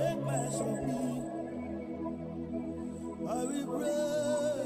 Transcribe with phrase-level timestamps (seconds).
[0.00, 1.22] make me.
[3.28, 3.90] I will pray,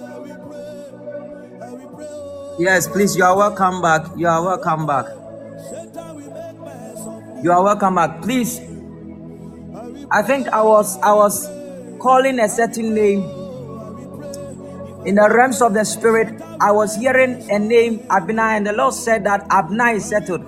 [0.06, 2.06] I will pray, I will pray.
[2.10, 2.56] Oh.
[2.60, 4.06] Yes, please, you are welcome back.
[4.16, 5.06] You are welcome back.
[7.42, 8.22] You are welcome back.
[8.22, 8.60] Please.
[10.10, 11.48] I think I was I was
[11.98, 13.22] calling a certain name
[15.06, 16.40] in the realms of the spirit.
[16.60, 20.44] I was hearing a name Abna, and the Lord said that Abna is settled.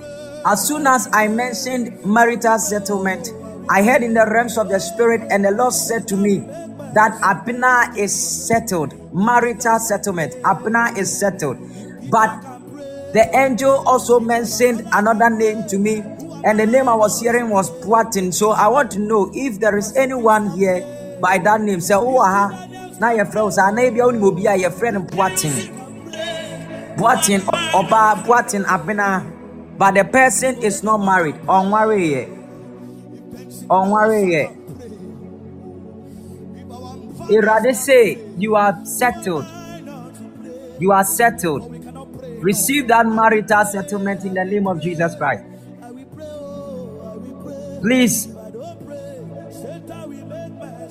[0.47, 3.31] As soon as I mentioned marital settlement,
[3.69, 6.39] I heard in the realms of the spirit, and the Lord said to me
[6.95, 8.95] that Abna is settled.
[9.15, 10.35] Marital settlement.
[10.43, 11.59] Abna is settled.
[12.11, 12.43] But
[13.13, 16.03] the angel also mentioned another name to me,
[16.45, 18.35] and the name I was hearing was Puatin.
[18.35, 20.85] So I want to know if there is anyone here
[21.21, 21.81] by that name.
[21.81, 22.21] Say, oh.
[23.01, 23.75] Now your friend was an
[24.21, 25.73] will be your friend Puatin.
[26.97, 27.41] Puatin,
[27.75, 29.25] Oba Puatin Abena.
[29.77, 31.35] But the person is not married.
[31.47, 32.29] Worry yet.
[33.69, 34.57] Worry yet.
[37.31, 39.47] Irade say you are settled.
[40.79, 41.71] You are settled.
[42.43, 45.45] Receive that marital settlement in the name of Jesus Christ.
[47.81, 48.29] Please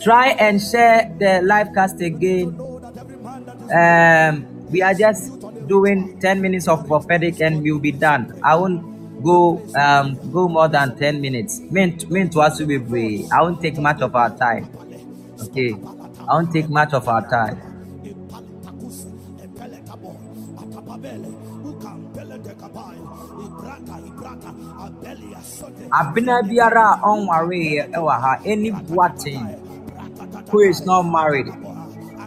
[0.02, 2.58] try and share the live cast again.
[3.72, 5.32] Um, we are just
[5.68, 8.40] doing 10 minutes of prophetic and we'll be done.
[8.44, 8.93] I won't
[9.24, 11.60] go um go more than 10 minutes.
[11.60, 13.28] To us be free.
[13.32, 14.70] I won't take much of our time.
[15.42, 15.74] Okay.
[15.74, 17.62] I won't take much of our time.
[26.00, 29.42] abena biara a ɔnwareeɛ wɔ ha any boaten
[30.50, 31.48] who is not married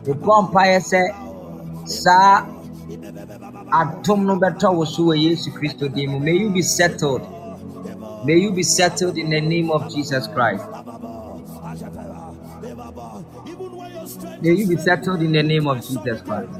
[0.06, 1.02] mebɔ mpaeɛ sɛ
[2.02, 2.46] saa
[3.72, 6.18] atom no bɛtɔ wo so wɔ yesu kristo din mu.
[6.20, 7.22] May you be settled.
[8.24, 10.64] May you be settled in the name of jesus christ.
[14.42, 16.50] May you be settled in the name of jesus christ.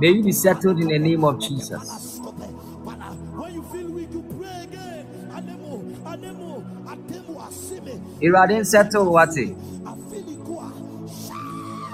[0.00, 2.20] May you be settled in the name of jesus.
[8.22, 9.54] Awurade nsɛtew wate.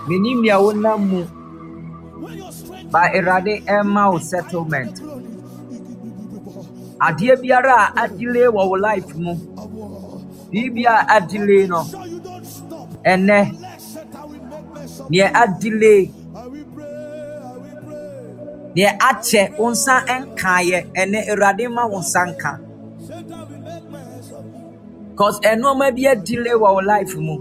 [0.08, 1.41] Menim nea wonam mu.
[2.92, 4.94] Ba Awurade ɛmma wo settlement.
[7.06, 9.32] Adeɛ biara a adile wɔ wo life mu.
[10.50, 11.80] Biribi a adile no.
[13.12, 13.38] Ɛnɛ.
[15.10, 15.94] Neɛ adile.
[18.76, 20.78] Neɛ akyɛ wo nsa nkaeɛ.
[21.00, 22.52] Ɛnɛ Awurade ma wo nsa nka.
[25.16, 27.34] Cause ɛnneɛma bi adile wɔ wo life mu.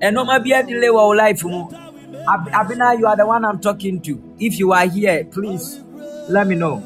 [0.00, 1.85] Ɛnneɛma bi adile wɔ wo life mu.
[2.28, 4.22] Ab- Abina, you are the one I'm talking to.
[4.38, 5.80] If you are here, please
[6.28, 6.82] let me know.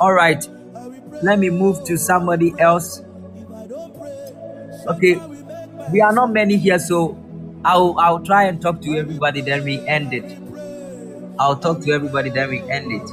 [0.00, 0.46] All right.
[1.22, 3.02] Let me move to somebody else.
[4.88, 5.20] Okay.
[5.92, 7.18] We are not many here, so
[7.64, 9.40] I'll I'll try and talk to everybody.
[9.42, 10.38] Then we end it.
[11.38, 12.30] I'll talk to everybody.
[12.30, 13.10] Then we end it.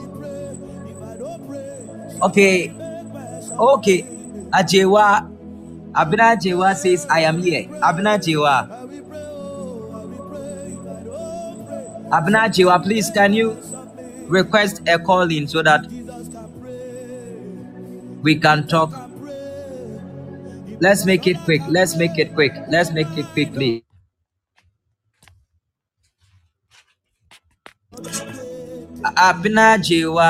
[2.22, 2.74] Okay.
[3.60, 4.06] Okay.
[4.54, 5.30] Ajewa.
[5.96, 7.66] Abina Ajewa says, I am here.
[7.82, 8.83] Abina Ajewa.
[12.14, 13.58] Abina Ajewa, please can you
[14.28, 15.86] request a call in so that
[18.22, 18.92] we can talk?
[20.80, 21.62] Let's make it quick.
[21.68, 22.54] Let's make it quick.
[22.70, 23.84] Let's make it quickly.
[29.30, 30.30] Abnajiwa.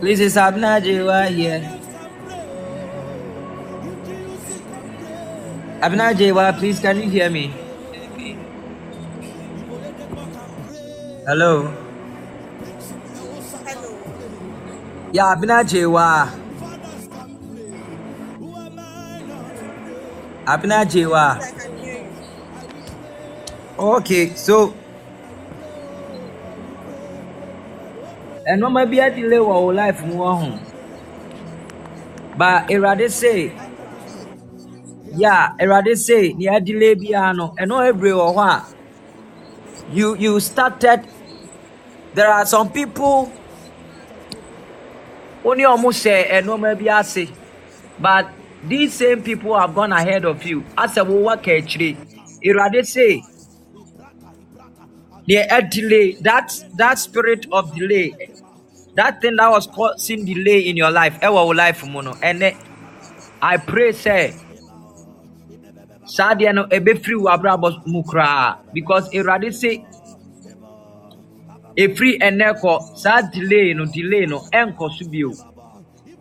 [0.00, 1.60] Please, is Abina Ajewa here?
[5.80, 7.61] Abina Jewa, please, can you hear me?
[11.24, 11.70] Hello?
[15.12, 16.26] Yeah, Abina Jewa.
[20.44, 21.38] Abina Jewa.
[23.78, 24.74] Okay, so
[28.50, 30.58] ɛnɔɔma bi adile wɔ wo life mu wɔ ho
[32.36, 33.52] ba awurade se
[35.16, 38.81] yeah awurade se nea adile biara no ɛno ɛbrɛ wɔ hɔ a
[39.92, 41.06] you you started
[42.14, 43.32] there are some people
[45.44, 47.28] wo ne ɔmo hyɛ ɛnɔɔma bi ase
[47.98, 48.28] but
[48.68, 50.62] these same people have gone ahead of you.
[50.76, 51.96] Asɛ wowɔ ka akyire
[52.44, 53.22] awurade se
[55.26, 58.12] the uh, delay that that spirit of delay
[58.94, 62.54] that thing that was causing delay in your life wo life mu no ɛnɛ
[63.42, 64.34] i pray sɛ
[66.16, 69.70] saa deɛ no ɛbɛfiri wo abrabɔ mu koraa because awurade se
[71.82, 72.72] ɛfiri ɛnɛ kɔ
[73.02, 75.30] saa delay no delay no ɛnkɔ so bio.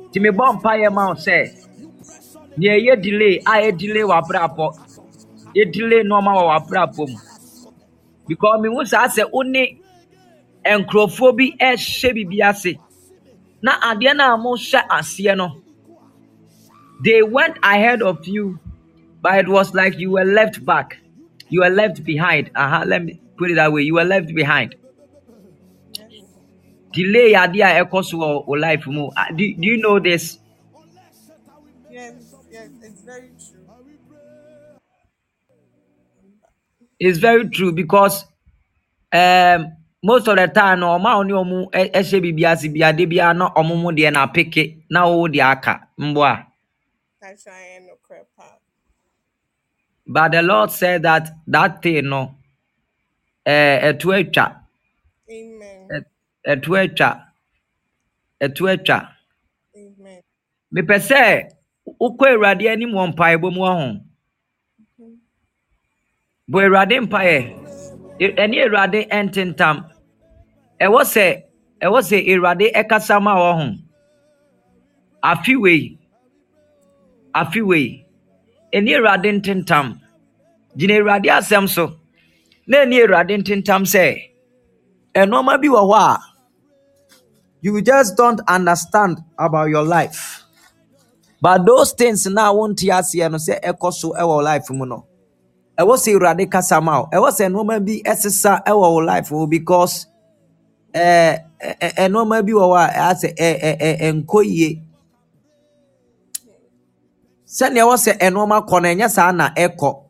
[0.08, 1.38] Nti mebɔ mpayɛ ma wo sɛ
[2.58, 4.66] nea ɛyɛ delay a ɛyɛ delay wɔ abrabɔ
[5.58, 7.18] yɛdile nneɛma wɔ w'abrabɔ mu.
[8.28, 9.78] Because mehu saa sɛ wo ne
[10.66, 12.74] nkurɔfoɔ bi ɛrehyɛ biribi ase.
[13.62, 15.48] Na adeɛ no a mohyɛ aseɛ no
[17.04, 18.60] they went ahead of you
[19.22, 20.98] but it was like you were left back.
[21.50, 22.52] You were left behind.
[22.56, 23.84] Uh-huh, let me put it that way.
[23.84, 24.76] You were left behind.
[26.94, 27.48] Delay a
[28.04, 30.40] so wɔ wo life mu Ah, do, do you know this?
[31.90, 32.16] Yes,
[32.52, 33.68] yes, it's very true.
[37.00, 38.26] it's very true because
[39.14, 39.68] um,
[40.04, 43.76] most of the time wo ne ɔmo ɛ- ɛhyɛ biribi ase bi ade na ɔmo
[43.82, 45.88] mu deɛ na apeke na wo deɛ aka.
[46.00, 46.46] Mboa
[47.24, 48.62] I try and no crap out.
[50.14, 52.36] But the lord said that that thing no
[53.48, 54.46] ɛto atwa
[55.32, 56.06] Amen.
[56.48, 57.10] Ɛto atwa
[58.46, 59.00] ɛto atwa
[59.76, 60.22] Amen.
[60.74, 61.22] mepɛ sɛ
[62.02, 65.14] wokɔ awurade anim wɔ mpaebɔ mu ɔho mm-hmm.
[66.52, 67.40] bɔ awurade mpaeɛ
[68.24, 69.78] E- ɛne awurade ɛntentam
[70.86, 71.26] ɛwɔ sɛ
[71.86, 73.68] ɛwɔ sɛ awurade ɛkasa ma wɔ ho
[75.24, 75.98] afe wei
[77.34, 78.06] afe wei
[78.74, 80.01] ɛne awurade ntentam
[80.78, 81.94] gyina awurade asɛm so.
[82.68, 84.06] Na ɛne awurade ntentam sɛ
[85.16, 86.20] ɛnɔɔma bi wɔ hɔ a
[87.62, 90.44] you just don't understand about your life.
[91.42, 95.06] But those things na wonte aseɛ no sɛ ɛkɔ so ɛwɔ wo life mu no.
[95.80, 97.10] Ɛwɔ sɛ awurade kasa ma wo.
[97.14, 100.08] Ɛwɔ sɛ nneɛma bi ɛsesa ɛwɔ wo life mu because
[100.94, 104.84] ɛɛ ɛ- ɛ- ɛnneɛma bi wɔ hɔ a ɛyɛ sɛ ɛ- ɛ- ɛ- ɛnkɔ yie.
[107.46, 110.04] Sɛnea ɛwɔ sɛ ɛnneɛma kɔ no ɛnyɛ saa na ɛkɔ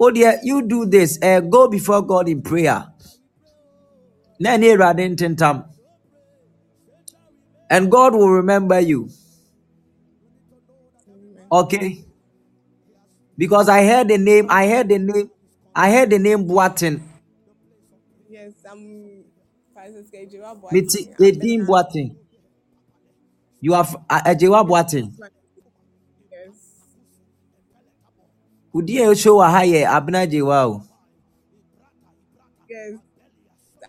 [0.00, 1.18] oh dear you do this.
[1.22, 2.86] Uh, go before god in prayer.
[4.40, 5.64] Na ɛne awurade ntentam.
[7.70, 9.08] And god will remember you.
[11.50, 12.04] Okay?
[13.36, 15.30] Because i heard the name i heard the name
[15.74, 17.00] i heard the name boatin
[18.28, 19.24] Yes, I'm
[19.72, 21.10] Francis Kejiwa meti Boateng.
[21.10, 22.16] I've been edin a boatin
[23.60, 25.12] you have ajewa boatin
[29.02, 30.82] a ɛhyɛ wɔ ha yɛ abena ajewa o.
[32.68, 32.98] Yes,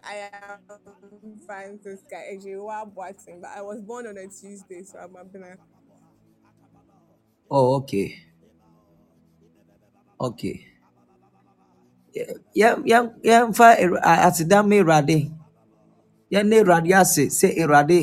[0.04, 5.26] I am Francis Kejiwa Boateng, but I was born on a Tuesday, so I'm a
[5.26, 5.44] been
[7.52, 8.16] oh okay.
[10.20, 10.68] Okay.
[12.56, 15.32] Yɛn yɛn yɛmfa Awura- a- aseda ma awurade
[16.32, 18.00] yɛn ne awurade ase sɛ awurade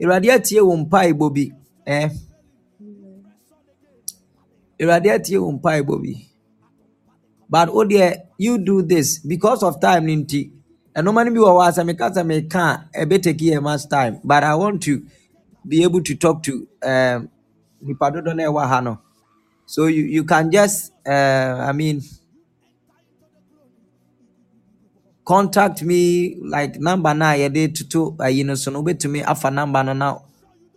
[0.00, 1.44] awurade atie wo mpaebɔ bi
[1.86, 2.10] eh
[4.80, 6.12] awurade atie wo mpaebɔ bi
[7.50, 8.06] but o deɛ
[8.38, 10.50] you do this because of time no nti
[10.96, 12.64] ɛnoma no bi wɔ hɔ a sɛ meka sɛ meka
[12.94, 14.20] a ɛbɛtake yɛ time.
[14.24, 15.02] But i want to
[15.66, 17.28] be able to talk to um,
[17.82, 18.98] nipa dodo na ɛwɔ ha no
[19.66, 22.00] so you, you can just uh, i mean
[25.24, 29.92] contact me like number na yɛde toto ayi no so no wobɛtumi afa number no
[29.92, 30.18] na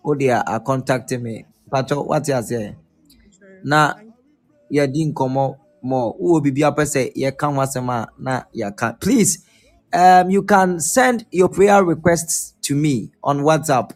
[0.04, 1.46] wode a, a contact me.
[1.72, 2.76] Patɔ wate aseɛ.
[3.64, 3.94] Na
[4.72, 9.00] yɛdi nkɔmmɔ more wowɔ biribi apɛ sɛ yɛka ho asɛm a na yɛaka.
[9.00, 9.44] Please
[9.94, 13.92] um, you can send your prayer requests to me on whatsapp.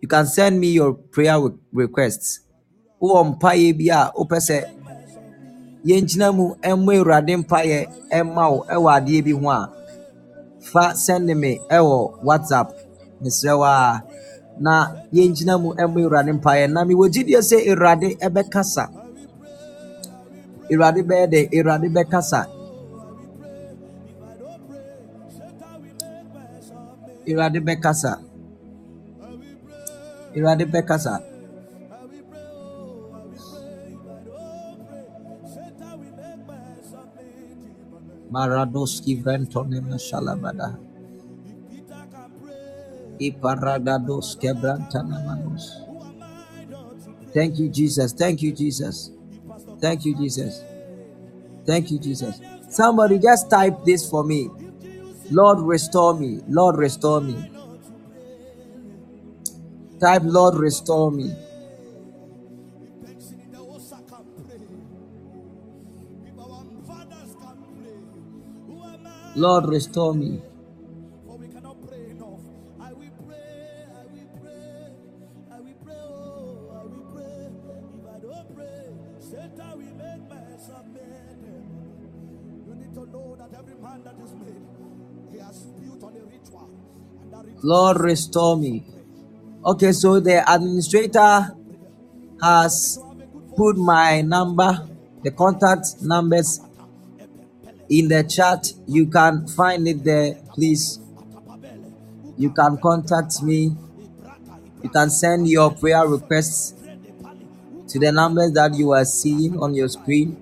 [0.00, 2.40] You can send me your prayer re- requests.
[3.00, 4.58] Wowɔ mpaeɛ bi a wopɛ sɛ
[5.84, 7.78] yɛngyina mu ɛmmɔ awurade mpaeɛ
[8.12, 9.72] ɛma wo ɛwɔ adeɛ bi ho a
[10.60, 12.72] fa send me ɛwɔ whatsapp.
[13.22, 13.64] Mesrɛ wo
[14.64, 14.74] na
[15.16, 18.84] yɛngyina mu ɛmmɔ awurade mpaeɛ na mewɔ gyidie sɛ awurade ɛbɛkasa
[20.72, 22.40] awurade bɛyɛ dɛ awurade bɛkasa
[27.28, 28.12] awurade bɛkasa
[30.36, 31.14] awurade bɛkasa
[38.32, 40.85] maradoski ventone mashalabada
[47.34, 48.12] thank you jesus.
[48.12, 49.10] Thank you jesus.
[49.80, 50.62] Thank you jesus.
[51.66, 52.40] Thank you jesus.
[52.70, 54.50] Somebody just type this for me.
[55.30, 56.40] Lord restore me.
[56.48, 57.50] Lord restore me.
[60.00, 61.34] Type lord restore me.
[69.36, 70.40] Lord restore me
[87.66, 88.84] Lord, restore me.
[89.64, 91.52] Okay, so the administrator
[92.40, 93.00] has
[93.56, 94.86] put my number,
[95.24, 96.60] the contact numbers
[97.88, 98.72] in the chat.
[98.86, 101.00] You can find it there, please.
[102.38, 103.74] You can contact me.
[104.84, 106.72] You can send your prayer requests
[107.88, 110.36] to the numbers that you are seeing on your screen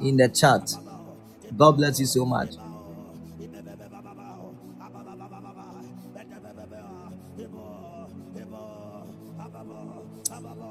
[0.00, 0.74] in the chat.
[1.56, 2.56] God bless you so much.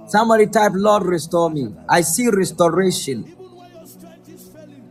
[0.09, 1.69] Somebody type, Lord, restore me.
[1.87, 3.31] I see restoration.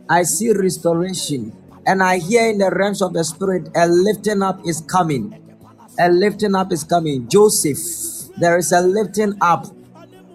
[0.07, 1.51] I see restoration.
[1.85, 5.35] And I hear in the realms of the spirit, a lifting up is coming.
[5.99, 7.27] A lifting up is coming.
[7.27, 7.77] Joseph,
[8.37, 9.65] there is a lifting up.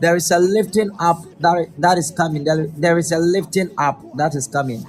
[0.01, 2.45] There is a lifting up that, that is coming.
[2.45, 4.85] There, there is a lifting up that is coming.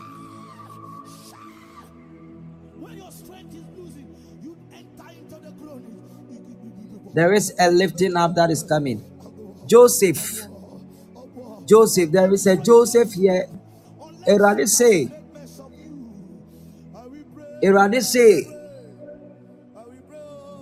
[7.14, 9.15] There is a lifting up that is coming.
[9.68, 10.44] Joseph,
[11.66, 13.48] Joseph, there is a Joseph here.
[14.28, 15.12] Erade say,
[17.64, 18.48] Erade say,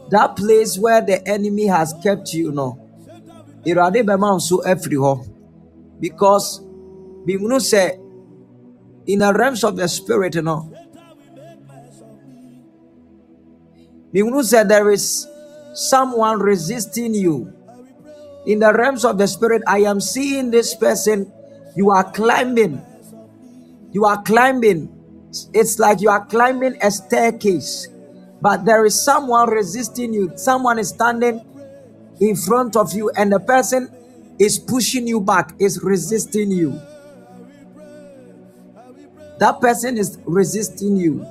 [0.10, 2.80] that place where the enemy has kept you, know,
[3.66, 5.26] Erade bema so every ho,
[6.00, 6.62] because
[7.26, 8.00] bimunu say,
[9.08, 10.72] in the realms of the spirit, you know,
[14.14, 15.28] bimunu say there is
[15.74, 17.52] someone resisting you
[18.46, 21.32] in the realms of the spirit, I am seeing this person.
[21.76, 22.82] You are climbing.
[23.92, 24.90] You are climbing.
[25.54, 27.88] It's like you are climbing a staircase,
[28.42, 30.32] but there is someone resisting you.
[30.36, 31.42] Someone is standing
[32.20, 33.90] in front of you, and the person
[34.38, 36.80] is pushing you back, is resisting you.
[39.40, 41.26] That person is resisting you.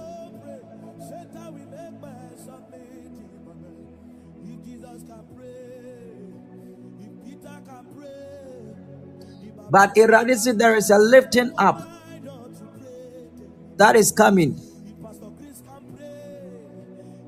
[9.72, 11.80] But in there is a lifting up
[13.78, 14.60] that is coming.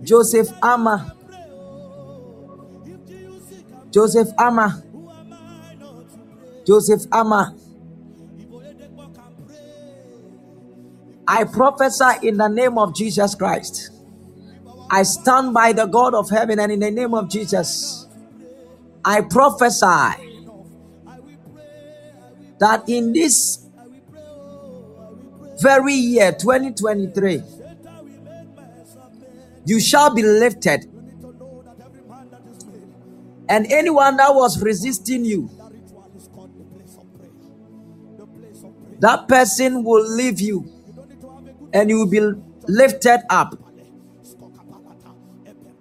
[0.02, 1.16] Joseph Ama.
[3.90, 4.82] Joseph Ama.
[6.66, 7.56] Joseph Ama.
[11.26, 13.90] I prophesy in the name of Jesus Christ.
[14.90, 18.06] I stand by the God of heaven and in the name of Jesus.
[19.02, 20.33] I prophesy
[22.58, 23.66] that in this
[25.60, 27.42] very year 2023
[29.66, 30.90] you shall be lifted.
[33.48, 35.50] And anyone that was resisting you
[39.00, 40.64] that person will leave you
[41.72, 42.20] and you will be
[42.66, 43.54] lifted up.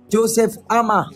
[0.10, 1.10] Joseph ama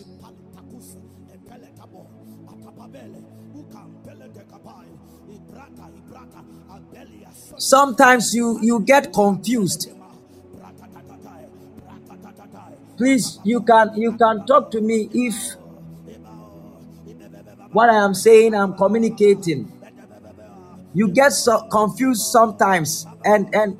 [7.68, 9.90] Sometimes you you get confused.
[12.96, 15.34] Please, you can you can talk to me if
[17.72, 19.70] what I am saying I'm communicating.
[20.94, 23.76] You get so confused sometimes, and and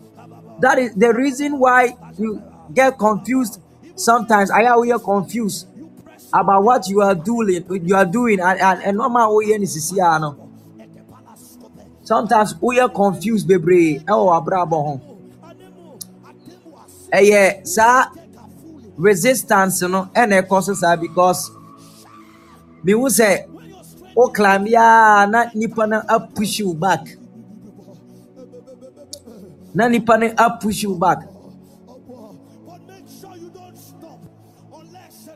[0.61, 2.43] that is the reason why you
[2.75, 3.59] get confused
[3.97, 4.51] sometimes.
[4.51, 4.61] I
[4.93, 5.67] are confused
[6.31, 7.65] about what you are doing.
[7.89, 9.35] You are doing, and and, and normal
[12.09, 14.95] sometimes we are confused bebree ɛwɔ w'abrabɔ ho.
[17.19, 18.09] Ɛyɛ saa
[18.97, 21.51] resistance no ɛna ɛkɔ so saa because
[22.85, 23.45] mihu sɛ
[24.17, 27.05] o climb yaa na nipa no apush you back.
[29.75, 31.19] Na nipa no apush you back.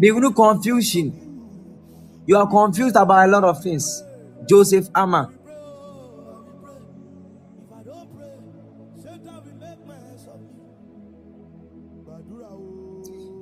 [0.01, 1.13] Mihu confusion.
[2.27, 4.03] You are confused about a lot of things.
[4.49, 5.29] Joseph ama.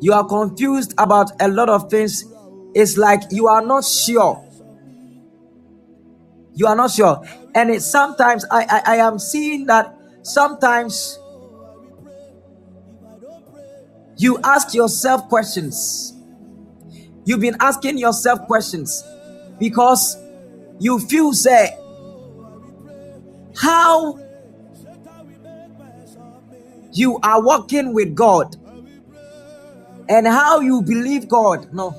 [0.01, 2.25] You are confused about a lot of things.
[2.75, 4.45] It's like you are not sure.
[6.55, 7.23] You are not sure.
[7.55, 11.19] And it, sometimes I, I, I am seeing that sometimes
[14.17, 16.15] you ask yourself questions.
[17.25, 19.05] You've been asking yourself questions
[19.59, 20.17] because
[20.79, 21.77] you feel say
[23.57, 24.19] how
[26.93, 28.57] you are walking with God
[30.09, 31.73] and how you believe God.
[31.73, 31.95] No.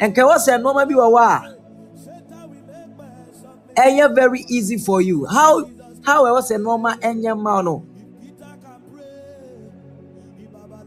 [0.00, 1.42] And can I say no maybe wa
[3.76, 5.26] ɛyɛ very easy for you.
[5.26, 5.64] How
[6.02, 7.84] how ɛwɔ sɛ nneɛma ɛnyɛ ma no.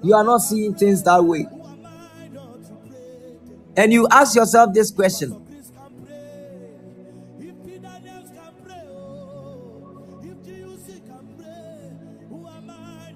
[0.01, 1.45] You are not seeing things that way.
[3.79, 5.31] and you ask yourself this question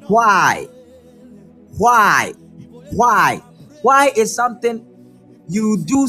[0.07, 0.65] why
[1.77, 2.33] why
[2.95, 3.41] why?
[3.81, 4.85] Why is something
[5.49, 6.07] you do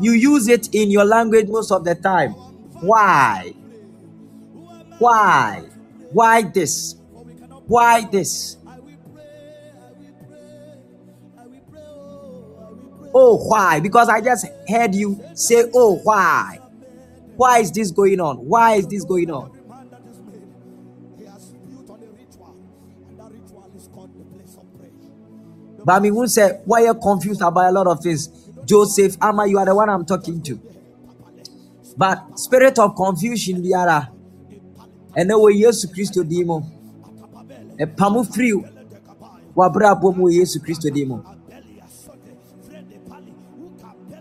[0.00, 2.32] you use it in your language most of the time?
[2.80, 3.52] Why?
[4.98, 5.62] Why?
[6.12, 6.96] Why this?
[7.66, 8.56] Why this?
[13.14, 13.78] Oh why?
[13.80, 16.58] Because i just heard you say oh why?
[17.36, 18.36] Why is this going on?
[18.36, 19.61] Why is this going on
[25.84, 28.28] But mean, who say why you're confused about a lot of things?
[28.64, 30.60] Joseph, Ama, you are the one I'm talking to.
[31.96, 34.08] But spirit of confusion, biara,
[35.14, 36.64] and then we Jesus Christ demo.
[37.78, 38.52] A pamu free,
[39.54, 41.24] wabra bomu Jesus Christ demo.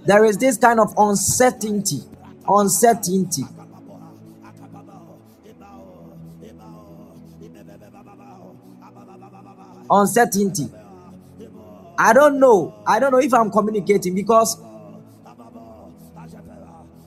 [0.05, 2.01] There is this kind of uncertainty,
[2.47, 3.43] uncertainty.
[9.93, 10.71] Uncertainty.
[12.03, 12.73] I don't know.
[12.87, 14.59] I don't know if I'm communicating because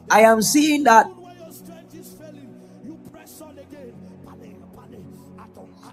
[0.09, 1.07] I am seeing that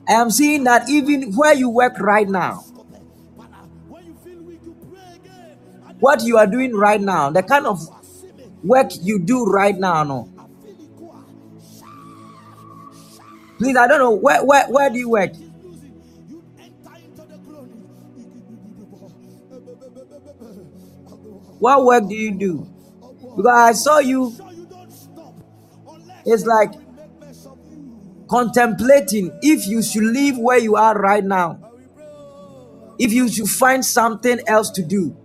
[0.08, 2.64] I am seeing that even where you work right now,
[6.00, 7.80] what you are doing right now, the kind of
[8.64, 10.30] work you do right now, no.
[13.58, 15.32] Please, I don't know where where, where do you work?
[21.62, 22.68] What work do you do?
[23.38, 24.36] Because I saw you.
[26.26, 26.72] It's like
[28.28, 31.60] contemplating if you should leave where you are right now,
[32.98, 35.16] if you should find something else to do.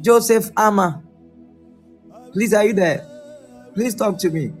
[0.00, 1.02] Joseph Ama,
[2.32, 3.06] please, are you there?
[3.74, 4.52] Please talk to me.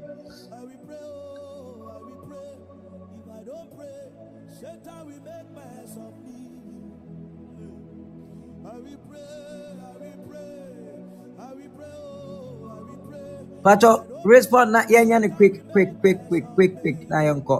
[13.66, 17.58] Pacho, respond na yɛnyɛ no quick quick quick quick quick quick na yɛnkɔ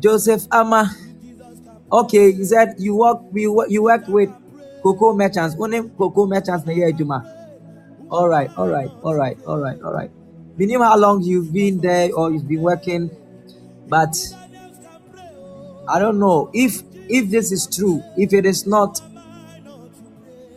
[0.00, 0.88] Joseph Ama.
[1.92, 4.30] Okay, he said you work you, you work with
[4.82, 5.56] cocoa merchants.
[5.58, 7.20] Only cocoa merchants na yeah, Juma.
[8.08, 10.10] All right, all right, all right, all right, all right.
[10.56, 13.10] Minimum how long you've been there or you've been working,
[13.88, 14.14] but
[15.88, 19.00] I don't know if if this is true, if it is not.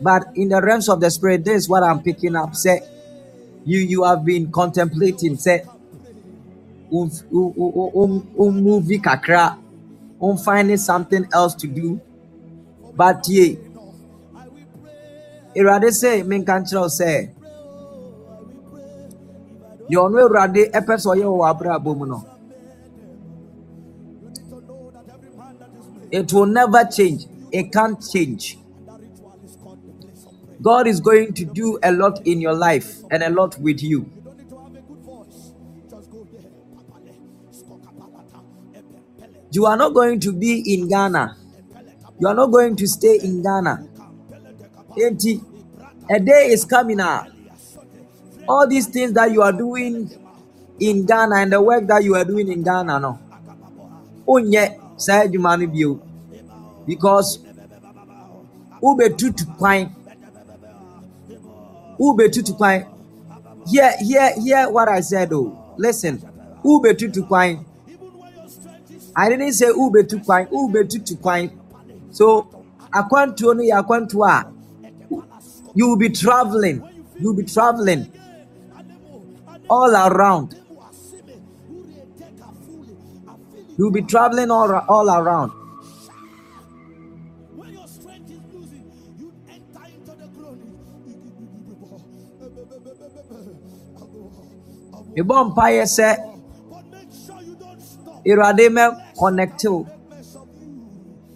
[0.00, 2.54] But in the realms of the spirit, this is what I'm picking up.
[2.54, 2.82] Say,
[3.64, 5.36] you you have been contemplating.
[5.36, 5.62] Say,
[6.92, 9.58] um, um, um, um movie kakra,
[10.20, 12.00] um finding something else to do.
[12.94, 13.58] But ye,
[15.56, 17.30] Irade say, men can say,
[19.88, 22.31] you know, Irade, episode you wabra bomuno.
[26.12, 27.26] It will never change.
[27.50, 28.58] It can't change.
[30.62, 34.10] God is going to do a lot in your life and a lot with you.
[39.50, 41.36] You are not going to be in Ghana.
[42.18, 43.88] You are not going to stay in Ghana.
[45.00, 45.40] Empty.
[46.10, 47.28] A day is coming out.
[48.48, 50.10] All these things that you are doing
[50.78, 53.18] in Ghana and the work that you are doing in Ghana, no.
[54.26, 55.90] Oh, yeah saa adwuma no bio
[56.86, 57.28] because
[58.82, 59.82] wobɛtutu kwan
[62.00, 62.78] wobɛtutu kwan
[63.70, 65.46] hear hear hear what i said oh
[65.84, 66.14] listen.
[66.64, 67.64] Wobɛtutu kwan
[69.16, 71.50] i didn't say wobɛtu kwan wobɛtutu kwan
[72.10, 72.26] so
[72.98, 74.52] akwantuo no yɛ akwantuo a
[75.74, 76.82] you will be traveling.
[77.18, 78.12] You will be traveling
[79.70, 80.54] all around
[83.82, 85.50] You'll be traveling all, all around.
[95.16, 96.08] The mebɔ mpaeɛ sɛ
[98.76, 98.84] mɛ
[99.18, 99.64] connect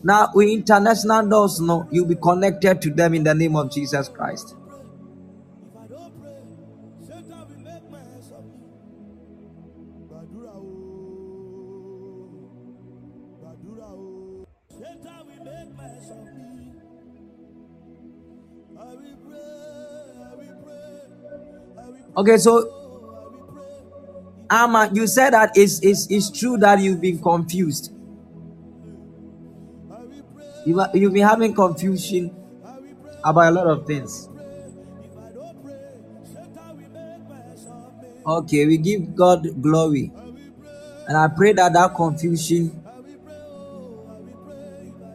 [0.04, 4.08] Now we international doors no you'll be connected to them in the name of jesus
[4.08, 4.54] christ
[22.16, 22.72] Okay, so
[24.48, 27.92] Ama, you said that it's, it's, it's true that you've been confused.
[30.64, 32.34] You, you've been having confusion
[33.22, 34.28] about a lot of things.
[38.26, 40.12] Okay, we give God glory.
[41.06, 42.82] And I pray that that confusion,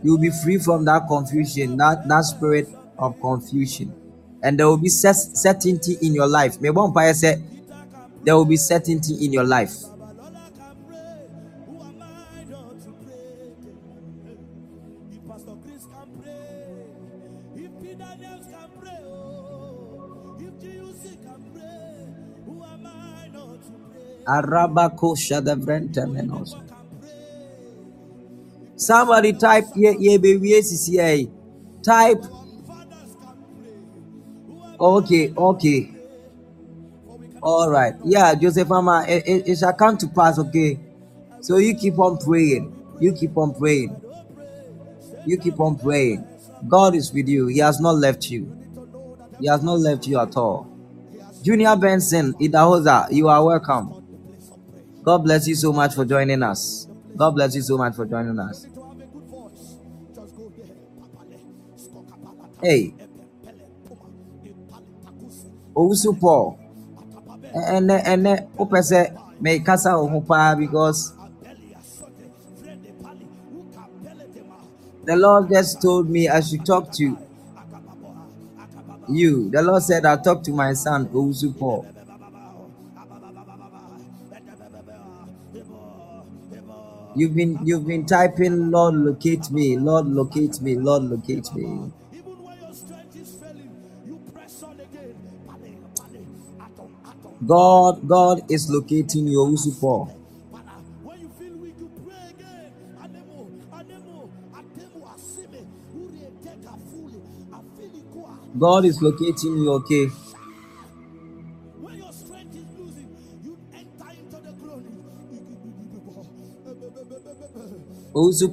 [0.03, 4.00] you'll be free from that confusion, that, that spirit of confusion.
[4.43, 6.59] And there will be certainty in your life.
[6.61, 7.41] May one say
[8.23, 9.73] there will be certainty in your life.
[28.75, 30.55] Somebody type yeah yeah baby
[31.83, 32.23] type
[34.81, 35.89] okay okay.
[37.41, 37.93] All right.
[38.03, 40.79] Yeah Joseph Mama it, it, it shall come to pass okay?
[41.41, 42.73] So you keep on praying.
[42.99, 43.95] You keep on praying.
[45.25, 46.27] You keep on praying.
[46.67, 47.47] God is with you.
[47.47, 48.51] He has not left you.
[49.39, 50.67] He has not left you at all.
[51.43, 53.93] Junior Benson Idahosa you are welcome.
[55.03, 56.87] God bless you so much for joining us.
[57.17, 58.67] God bless you so much for joining us.
[62.61, 62.93] Hey,
[65.75, 66.59] Owusu Paul,
[67.53, 71.13] and and open say may kasa ohupa because
[75.05, 77.17] the Lord just told me I should talk to
[79.09, 79.49] you.
[79.49, 81.87] The Lord said I talk to my son Owusu Paul.
[87.15, 91.91] You've been you've been typing, Lord locate me, Lord locate me, Lord locate me.
[97.45, 100.09] God, God is locating you, Usupo.
[108.57, 110.07] God is locating you, okay?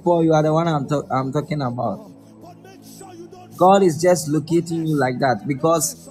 [0.02, 2.10] Paul, you are the one I'm, to- I'm talking about.
[3.56, 6.07] God is just locating you like that because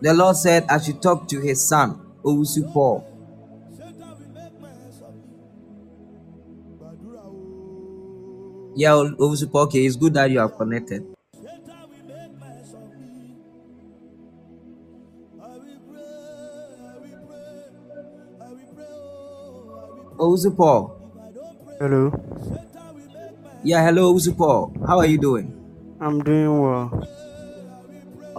[0.00, 2.00] the Lord said I should talk to his son,
[2.72, 3.06] Paul.
[8.74, 8.90] Yeah,
[9.50, 9.62] Paul.
[9.64, 11.04] okay, it's good that you have connected.
[20.20, 20.96] Owusu Paul.
[21.78, 22.12] Hello.
[23.64, 24.72] Yeah, hello, Owusu Paul.
[24.86, 25.48] How are you doing?
[26.00, 27.19] I'm doing well.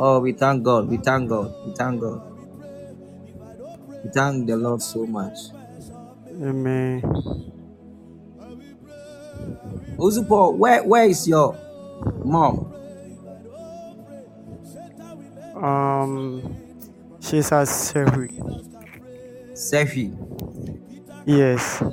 [0.03, 0.89] Oh, we thank God.
[0.89, 1.53] We thank God.
[1.63, 2.23] We thank God.
[4.03, 5.37] We thank the Lord so much.
[6.41, 7.03] Amen.
[10.27, 11.55] Paul, where where is your
[12.25, 12.73] mom?
[15.55, 16.57] Um,
[17.19, 18.33] she's at Sehui.
[19.53, 20.09] Sefwi.
[21.27, 21.83] Yes.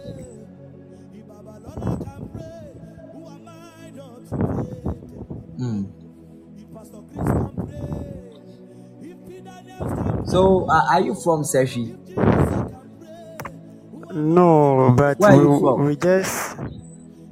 [10.29, 11.97] So, uh, are you from Sefwi?
[14.13, 15.85] No, but Where are you we, from?
[15.87, 16.59] we just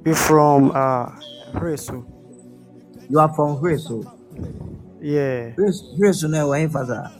[0.04, 1.06] we from uh
[1.52, 2.04] Hresu.
[3.08, 4.04] You are from Hresu.
[5.00, 5.50] Yeah.
[5.56, 7.10] Hresu no where father.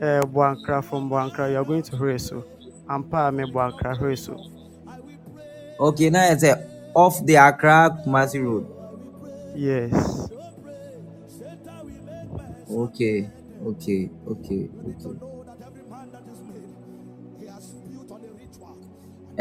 [0.00, 1.50] Uh, Buankra from Buankra.
[1.50, 2.44] You are going to Hresu.
[2.88, 4.38] Ampa me Buankra Hresu.
[5.78, 6.56] Okay, now it's uh,
[6.94, 8.66] off the Accra Kumasi Road.
[9.56, 10.28] Yes.
[12.70, 13.28] Okay,
[13.66, 15.14] okay, okay, okay.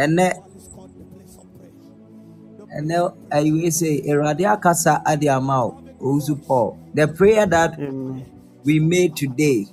[0.04, 0.26] ɛnɛ
[2.78, 2.96] ɛnɛ
[3.36, 5.70] ayiwe say awurade akasa ade ama o
[6.06, 8.26] owusu paul the prayer that Amen.
[8.66, 9.68] we made today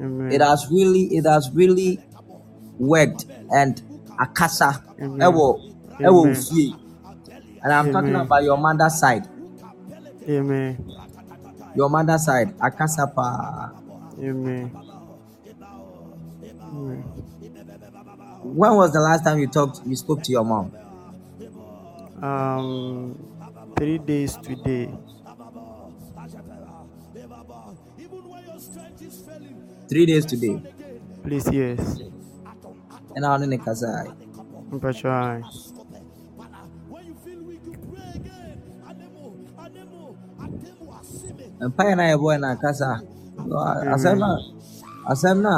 [0.00, 0.32] Amen.
[0.32, 2.00] it has really it has really
[2.78, 3.82] worked and
[4.18, 5.20] akasa Amen.
[5.26, 5.46] ɛwɔ
[6.00, 6.34] ɛwɔ Amen.
[6.34, 6.74] ofie
[7.62, 9.28] and i'm talking about your mother side
[10.28, 10.76] Amen.
[11.78, 13.70] Your mother side akasa paa
[14.18, 14.66] Amen.
[16.74, 17.02] Amen.
[18.60, 20.66] when was the last time you talked you spoke to your mom
[22.28, 23.14] Um,
[23.78, 24.90] three days today.
[29.88, 30.56] three days today
[31.22, 32.00] Please, yes.
[33.14, 33.90] and i ne kasa
[41.60, 42.88] mpaeɛ na yɛbɔɛ no akasa
[43.94, 44.30] asɛm na
[45.10, 45.54] asɛm no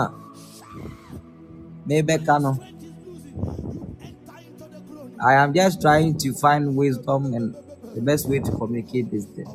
[5.23, 7.55] I am just trying to find wisdom and
[7.95, 9.49] the best way to communicate this thing.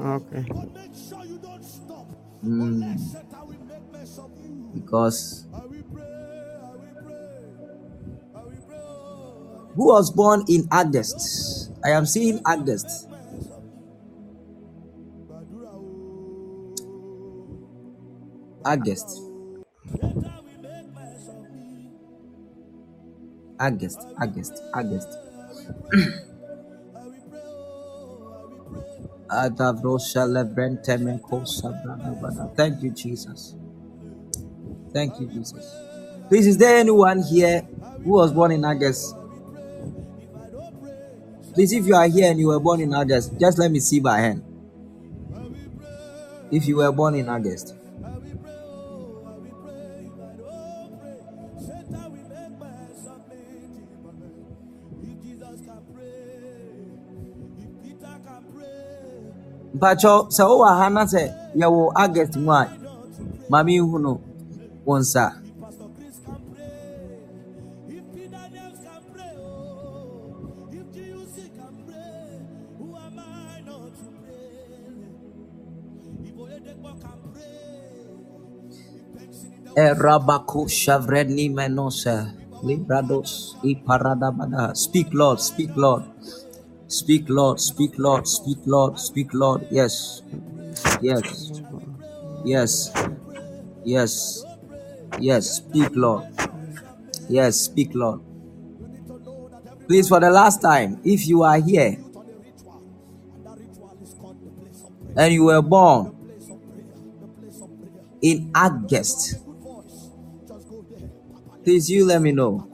[0.00, 0.44] Okay.
[2.42, 2.98] Mm,
[4.74, 5.44] because
[9.74, 11.70] who was born in August?
[11.84, 13.09] I am seeing August.
[18.64, 19.22] August.
[23.58, 25.08] August, August, August.
[32.56, 33.54] Thank you, Jesus.
[34.92, 35.74] Thank you, Jesus.
[36.28, 37.62] Please, is there anyone here
[38.02, 39.14] who was born in August?
[41.54, 44.00] Please, if you are here and you were born in August, just let me see
[44.00, 44.42] by hand.
[46.50, 47.74] If you were born in August.
[59.80, 61.22] Mpakyɛw sɛ wowɔ ha na sɛ
[61.60, 62.62] yɛwɔ august mu a
[63.50, 64.12] ma menhu no
[64.86, 65.24] wo nsa
[79.84, 82.16] Erabako shavreni menose
[82.66, 84.74] librados iparadabada.
[84.76, 85.38] Speak, Lord.
[85.40, 86.02] Speak, Lord.
[86.90, 87.60] Speak, Lord.
[87.60, 88.26] Speak, Lord.
[88.26, 88.98] Speak, Lord.
[88.98, 89.66] Speak, Lord.
[89.70, 90.22] Yes.
[91.00, 91.62] Yes.
[92.44, 92.92] Yes.
[93.84, 94.44] Yes.
[95.20, 95.50] Yes.
[95.50, 96.26] Speak, Lord.
[97.28, 97.60] Yes.
[97.60, 98.20] Speak, Lord.
[99.86, 101.96] Please, for the last time, if you are here
[105.16, 106.16] and you were born
[108.20, 109.36] in August,
[111.64, 112.69] please you let me know.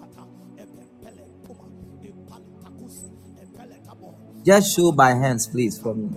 [4.46, 6.08] Just show by hands, please, for me.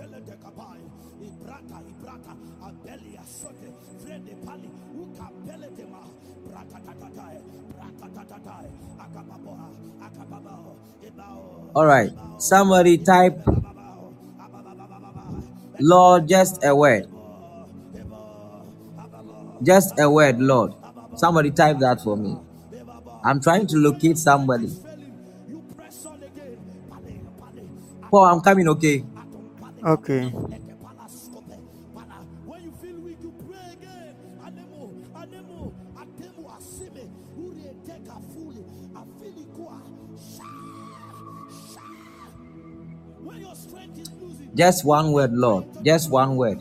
[11.74, 13.42] All right, somebody type,
[15.80, 17.08] Lord, just a word.
[19.60, 20.72] Just a word, Lord.
[21.16, 22.36] Somebody type that for me.
[23.24, 24.68] I'm trying to locate somebody.
[28.10, 29.04] Paul, I'm coming, okay?
[29.84, 30.32] Okay.
[44.54, 45.66] Just one word, Lord.
[45.84, 46.60] Just one word.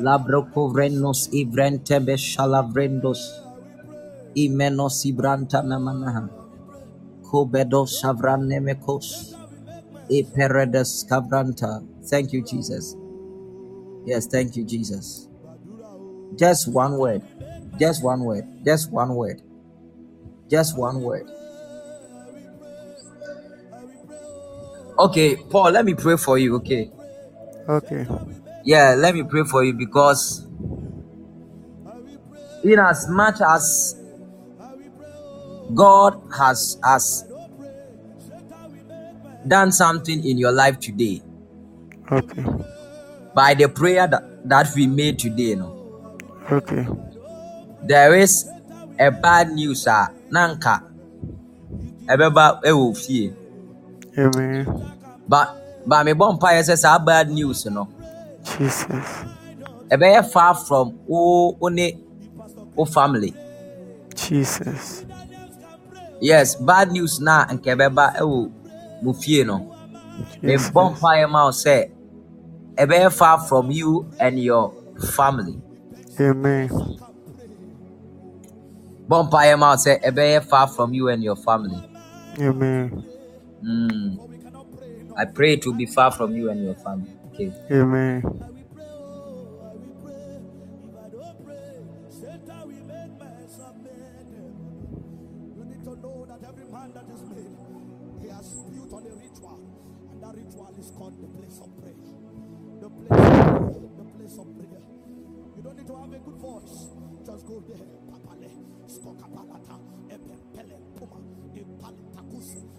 [0.00, 3.20] Labrocovrenos ivrentebe shalavrendos
[4.34, 6.28] imenos ibranta namanaha
[7.30, 9.36] kobedos shavranemekos
[10.08, 11.82] iperedes kavranta.
[12.08, 12.96] Thank you, Jesus.
[14.06, 15.28] Yes, thank you, Jesus.
[16.36, 17.22] Just one word.
[17.78, 18.44] Just one word.
[18.64, 19.42] Just one word.
[20.48, 21.26] Just one word.
[24.98, 26.90] Okay, Paul, let me pray for you, okay?
[27.68, 28.06] Okay.
[28.68, 30.44] Yeah, let me pray for you because
[32.62, 33.96] in as much as
[35.74, 37.24] God has has
[39.48, 41.22] done something in your life today
[42.12, 42.44] Okay.
[43.34, 45.72] by the prayer that, that we made today, you know,
[46.52, 46.86] Okay.
[47.84, 48.50] there is
[49.00, 50.84] a bad news ah nanka
[52.06, 53.32] ɛwɔ fie
[54.18, 54.66] Amen.
[55.26, 57.88] but but me sɛ saa bad news no
[58.56, 59.06] Jesus.
[59.90, 61.98] ɛbɛyɛ far from wo wo ne
[62.76, 63.34] wo family
[64.14, 65.04] Jesus.
[66.20, 68.50] yes bad news na nka ɛbɛba ɛwɔ
[69.02, 69.58] mo fie no
[70.42, 70.70] me Jesus.
[70.70, 71.90] bɔ mpaeɛ ma wo sɛ
[72.76, 74.72] ɛbɛyɛ far from you and your
[75.16, 75.56] family
[76.20, 76.68] Amen.
[79.08, 81.82] bɔ mpaeɛ ma wo sɛ ɛbɛyɛ far from you and your family
[82.40, 83.04] Amen.
[83.62, 84.18] mm.
[85.16, 88.22] I pray it will be far from you and your family okay Amen.
[95.56, 97.56] You need to know that every man that is made,
[98.22, 99.60] he has built on a ritual,
[100.10, 101.94] and that ritual is called the place of prayer.
[102.80, 103.90] The place of prayer.
[103.98, 104.82] The place of prayer.
[105.56, 106.88] You don't need to have a good voice.
[107.26, 107.86] Just go there.
[108.10, 108.50] Papale,
[108.88, 109.78] skokapalata,
[110.10, 111.20] epempele, puma.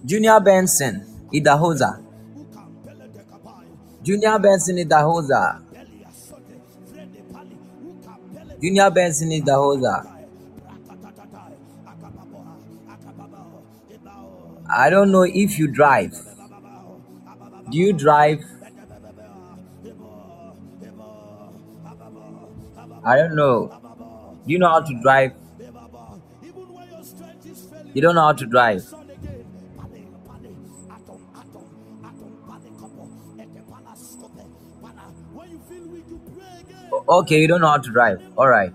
[0.06, 2.09] Junior Benson, Idahosa.
[4.10, 5.62] Junior Benson, Idahosa.
[8.60, 10.04] Junior Benson, Idahosa.
[14.68, 16.14] I don't know if you drive.
[17.70, 18.44] Do you drive?
[23.04, 23.68] I don't know.
[24.44, 25.34] Do you know how to drive?
[27.94, 28.92] You don't know how to drive.
[37.10, 38.22] Okay, you don't know how to drive.
[38.38, 38.72] All right.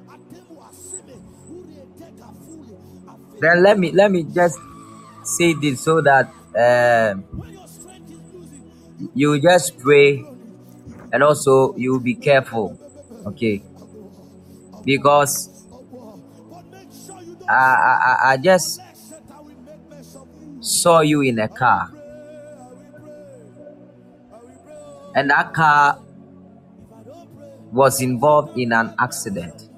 [3.41, 4.59] Then let me let me just
[5.23, 7.25] say this so that um,
[9.15, 10.25] you just pray
[11.13, 12.79] and also you be careful.
[13.27, 13.63] Okay,
[14.85, 15.67] because
[17.49, 18.81] I I, I- just
[20.61, 21.91] saw you in a car,
[25.15, 25.99] and that car
[27.75, 29.69] was involved in an accident.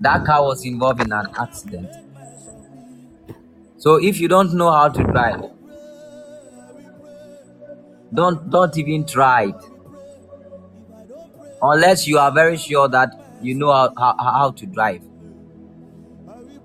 [0.00, 1.90] That car was involved in an accident.
[3.78, 5.44] So if you don't know how to drive,
[8.12, 9.60] don't don't even try it
[11.62, 13.10] unless you are very sure that
[13.42, 15.02] you know how, how, how to drive.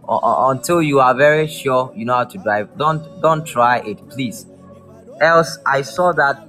[0.04, 3.78] Or, or until you are very sure you know how to drive, don't don't try
[3.80, 4.46] it, please.
[5.22, 6.48] Else, I saw that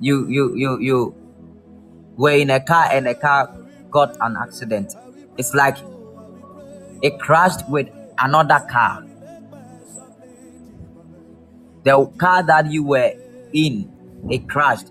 [0.00, 1.14] you you you you
[2.16, 3.52] were in a car and a car
[3.90, 4.94] got an accident.
[5.36, 5.76] It's like
[7.02, 9.04] it crashed with another car.
[11.82, 13.12] The car that you were
[13.52, 13.90] in,
[14.30, 14.88] it crashed.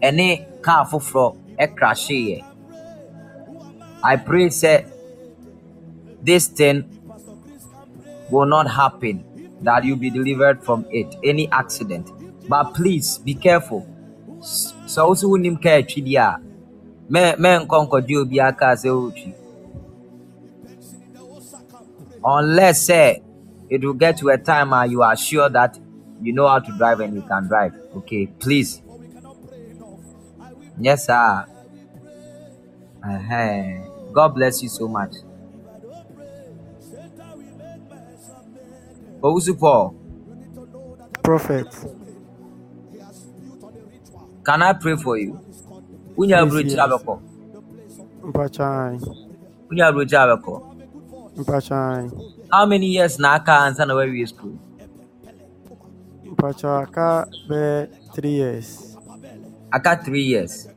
[0.00, 2.42] Any car for a crash here.
[4.02, 4.84] I pray, say,
[6.22, 6.84] this thing
[8.30, 9.24] will not happen,
[9.62, 12.10] that you be delivered from it, any accident.
[12.48, 13.86] But please be careful.
[14.40, 16.40] So also wonim car atwidi a
[17.08, 19.34] me me obi aka sɛ wotwi.
[22.24, 23.22] Unless say
[23.68, 25.78] it will get to a time where you are sure that
[26.20, 27.74] you know how to drive and you can drive.
[27.96, 28.82] Okay, please.
[30.78, 31.46] Yes, sir.
[33.04, 35.14] uh God bless you so much.
[39.24, 39.94] Paul,
[41.22, 41.66] Prophet.
[44.44, 45.40] can I pray for you?
[46.18, 47.20] Unya Yes, abrochi abeko.
[48.22, 49.00] Mpachai.
[49.70, 50.76] Unya abrochi abeko.
[51.36, 52.10] Mpachai.
[52.50, 54.58] How many years na aka ansa na wawie school?
[56.24, 58.96] Mpachaka be three years.
[59.72, 60.68] Aka three years.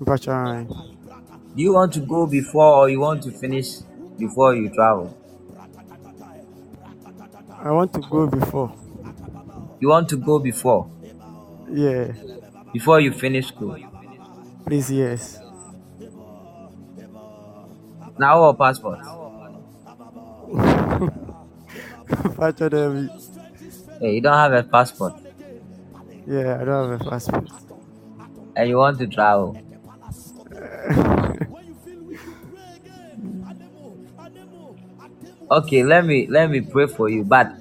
[0.00, 0.66] Mpachai.
[1.56, 3.78] Do you want to go before or you want to finish
[4.16, 5.19] before you travel?
[7.60, 8.72] I want to go before.
[9.80, 10.90] You want to go before
[11.68, 12.12] Yeah.
[12.72, 13.76] before you finish school.
[14.66, 15.38] Please, yes.
[18.18, 19.00] Now our passport.
[24.00, 25.14] Hey, you don't have a passport
[26.26, 27.48] Yeah, I don't have a passport.
[28.56, 29.56] and you want to travel.
[35.50, 37.24] Okay, let me let me pray for you.
[37.24, 37.52] But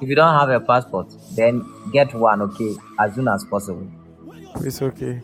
[0.00, 3.90] if you don't have a passport, then get one, okay, as soon as possible.
[4.60, 5.20] It's okay.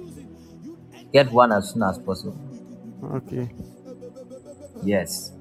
[1.12, 2.38] Get one as soon as possible.
[3.12, 3.50] Okay.
[4.82, 5.32] Yes.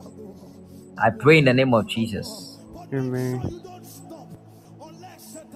[0.98, 2.60] I pray in the name of Jesus.
[2.94, 3.42] Amen.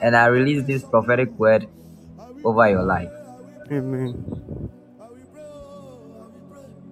[0.02, 1.68] And I release this prophetic word
[2.44, 3.12] over your life.
[3.72, 4.72] Amen.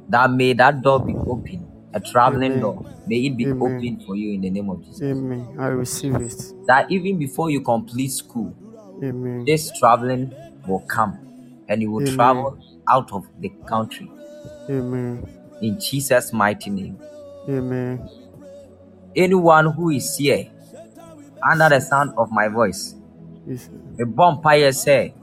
[0.09, 1.65] That may that door be open,
[1.95, 2.61] a traveling Amen.
[2.61, 2.85] door.
[3.07, 3.61] May it be Amen.
[3.61, 5.01] open for you in the name of Jesus.
[5.01, 5.47] Amen.
[5.57, 6.35] I receive it.
[6.67, 8.53] That even before you complete school,
[9.01, 9.45] Amen.
[9.45, 10.33] this traveling
[10.67, 11.17] will come
[11.69, 12.15] and you will Amen.
[12.15, 12.57] travel
[12.89, 14.11] out of the country
[14.69, 15.25] Amen.
[15.61, 16.99] in Jesus' mighty name.
[17.47, 18.09] Amen.
[19.15, 20.51] Anyone who is here
[21.49, 22.95] under the sound of my voice,
[23.47, 23.69] Yes.
[23.99, 25.13] a bonfire say,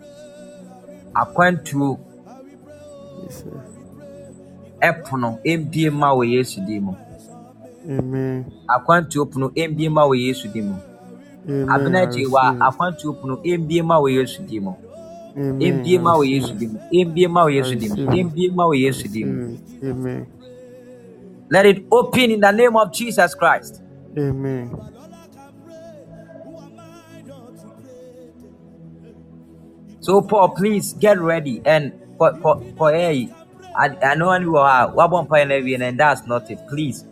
[1.14, 1.98] akwantuo
[3.22, 3.44] Yes.
[4.88, 5.28] Ɛpono
[5.60, 6.94] mbie ma wɔ Yesu din mu.
[8.74, 10.76] Akwantuo pono mbie ma wɔ Yesu din mu.
[11.48, 11.66] Amen.
[11.68, 14.72] I Abenakye wa akwantuo pono mbie ma wɔ Yesu din mu.
[15.60, 16.78] Mbie ma wɔ Yesu din mu.
[16.92, 17.98] Mbie ma wɔ Yesu din mu.
[18.24, 19.36] Mbie ma wɔ Yesu din mu.
[19.36, 19.88] Receive it.
[19.90, 20.26] Amen.
[21.50, 23.82] Let it open in the name of Jesus Christ.
[24.18, 24.70] Amen.
[30.00, 33.28] So Paul, please get ready and for for for hey,
[33.76, 36.58] I, I know you are wabon and and that's not it.
[36.68, 37.04] Please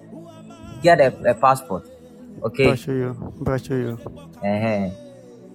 [0.82, 1.86] get a, a passport.
[2.42, 2.70] Okay.
[2.70, 3.34] Bachelor you.
[3.40, 3.98] Bachelor you.
[4.44, 4.90] uh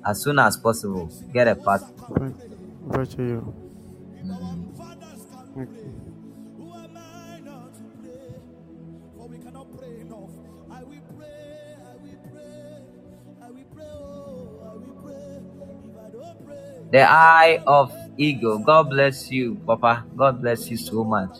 [0.09, 2.33] As soon as possible, get a passport.
[2.87, 3.53] Bachelor you.
[4.23, 4.71] Mm.
[5.57, 5.89] Okay.
[9.17, 10.05] Oh, pray,
[16.91, 18.59] The eye of eagle.
[18.59, 20.07] God bless you, Papa.
[20.17, 21.37] God bless you so much.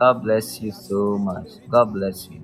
[0.00, 1.48] God bless you so much.
[1.70, 2.43] God bless you.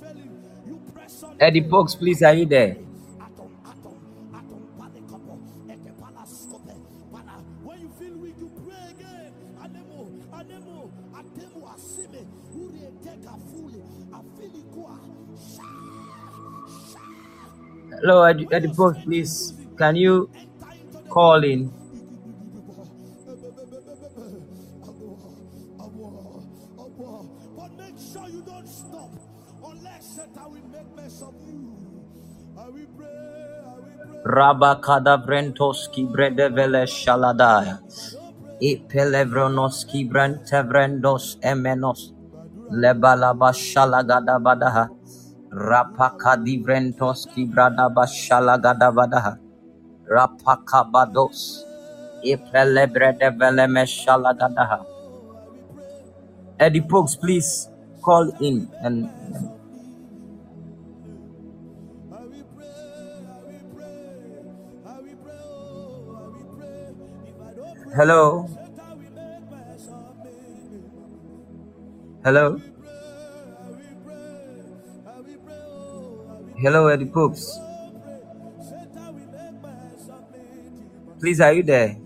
[0.00, 1.36] Failing, you press on.
[1.38, 2.76] Eddie Pokes, please, are you there?
[31.22, 31.70] Of you.
[32.58, 34.22] I will pray, I will pray.
[34.26, 37.80] Rabakada Vrentoski Bredevele Shaladaya.
[38.62, 42.12] Ipelevronoski Brentevrendos Emenos.
[42.70, 43.52] Lebalaba
[45.56, 46.06] Shalagada Badaha.
[46.06, 49.38] Rapakadi Vrentoski Bradaba Shalagada Badaha.
[50.08, 51.64] Rapakabados.
[52.24, 54.84] Ipelebredevele Meshalagadaha.
[56.58, 57.68] Eddie Pokes, please
[58.02, 59.08] call in and
[72.38, 72.75] I will
[76.58, 77.60] pray, Eddie am
[81.20, 81.98] Please, are you there?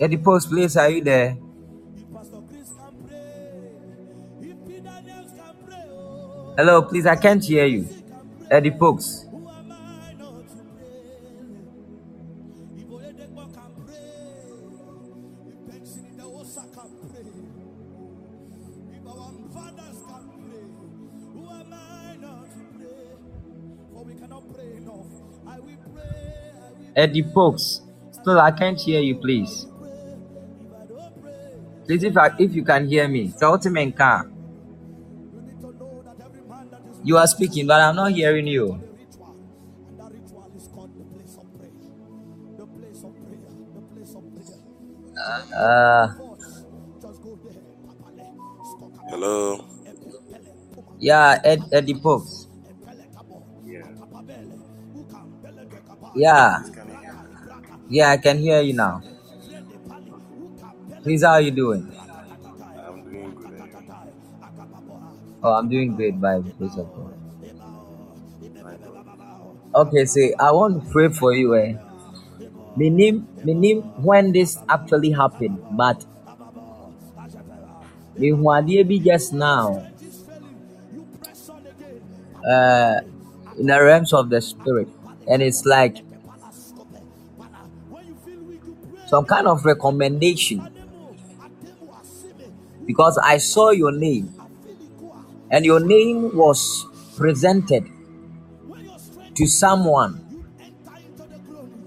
[0.00, 1.36] Eddie Pokes, please, are you there?
[6.56, 7.88] Hello, please, I can't hear you.
[8.48, 9.25] Eddie Pokes.
[26.96, 27.82] Eddie Pokes.
[28.10, 29.66] Still, I can't hear you, please.
[29.66, 33.92] If I don't pray, Please, if I, if you can hear me, tell me in
[33.92, 34.30] car.
[35.34, 38.12] you need to know that every man that is You are speaking, but I'm not
[38.12, 38.64] hearing you.
[38.72, 39.36] a ritual,
[39.88, 40.68] and that ritual is
[56.16, 57.28] Yeah, Can you hear me?
[57.46, 59.02] braka, yeah, I can hear you now.
[59.44, 60.12] frede pali,
[60.44, 61.92] ukam, pele Please, how are you doing?
[62.76, 63.54] I'm doing good.
[65.42, 67.14] Oh, I'm doing great by the grace of God.
[69.74, 71.54] Okay, see, I want to pray for you.
[71.56, 71.74] Eh?
[72.76, 76.04] Me name, me name when this actually happened, but
[78.18, 78.32] me
[78.84, 79.86] bi just now.
[80.02, 80.58] is failing.
[80.92, 82.02] You press on again.
[82.48, 83.00] uh,
[83.58, 84.88] in the realms of the spirit,
[85.26, 85.96] and it's like
[89.06, 90.68] some kind of recommendation
[92.86, 94.32] because I saw your name,
[95.50, 96.86] and your name was
[97.16, 97.86] presented
[99.34, 100.44] to someone,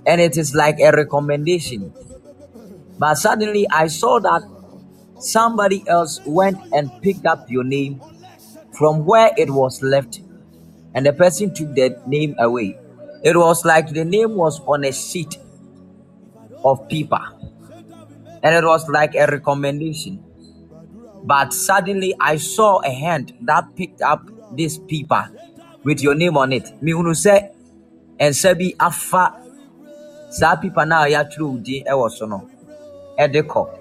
[0.06, 1.94] and it is like a recommendation.
[2.98, 4.44] But suddenly I saw that
[5.20, 8.02] somebody else went and picked up your name
[8.74, 10.22] from where it was left,
[10.94, 12.80] and the person took the name away.
[13.24, 15.38] It was like the name was on a sheet
[16.64, 17.22] of paper,
[18.44, 20.24] and it was like a recommendation.
[21.24, 25.30] But suddenly I saw a hand that picked up this paper
[25.84, 26.64] with your name on it.
[26.82, 27.50] Mihunu sɛ
[28.20, 29.34] nsa bi afa
[30.30, 32.48] saa paper na a yɛatwerɛ wo din wɔ so no
[33.18, 33.80] kɔ.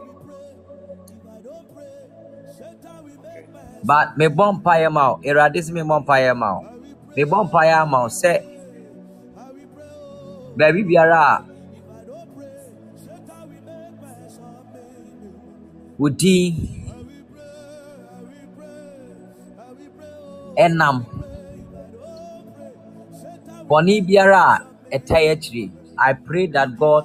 [3.85, 6.61] but me bɔ mpaeɛ ma wo awurade sɛ me bɔ mpaeɛ ma
[7.17, 8.33] me mpaeɛ ama wo sɛ
[10.57, 11.45] baabi biara
[15.99, 16.55] wo din
[20.65, 20.97] ɛnam
[23.69, 24.57] bɔne biara a
[24.97, 25.65] ɛtae akyire
[25.99, 27.05] i pray that god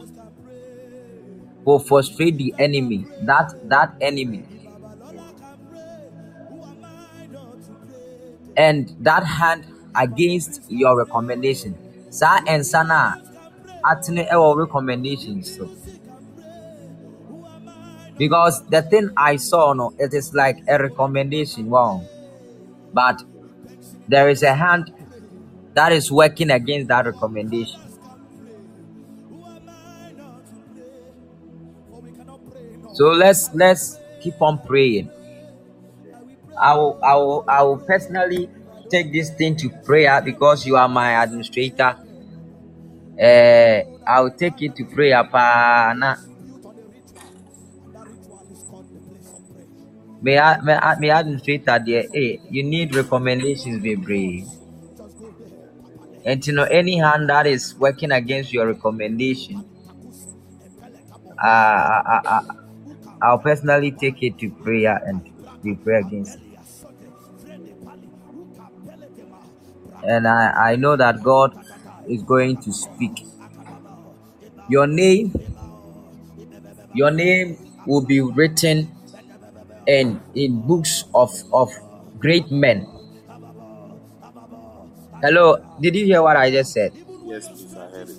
[1.65, 4.43] will frustrate the enemy that that enemy.
[8.55, 9.65] And that hand
[9.95, 11.75] against your recommendation.
[12.09, 13.21] Saa nsa no a
[13.91, 15.55] atene ɛwɔ recommendations.
[15.55, 15.65] so
[18.17, 22.01] because the thing i saw no it is like a recommendation wow.
[22.93, 23.23] But
[24.07, 24.91] there is a hand
[25.75, 27.81] that is working against that recommendation.
[32.93, 35.09] So let's let's keep on praying.
[36.59, 38.49] I will i will i will personally
[38.89, 41.97] take this thing to prayer because you are my administrator.
[43.19, 45.23] Uh, i will take it to prayer
[50.23, 54.47] pa na may I, may I, may administrator there hey you need recommendations bebree
[56.25, 59.65] and you know any hand that is working against your recommendation
[61.43, 62.41] uh, I, I, I,
[63.21, 65.21] I'll personally take it to prayer and
[65.63, 66.41] we pray against it.
[70.05, 71.57] And I, I know that God
[72.07, 73.25] is going to speak.
[74.67, 75.33] Your name,
[76.93, 78.92] your name will be written
[79.87, 81.71] in in books of of
[82.19, 82.87] great men.
[85.21, 86.91] Hello, did you hear what I just said?
[87.25, 88.17] Yes, please, I heard it.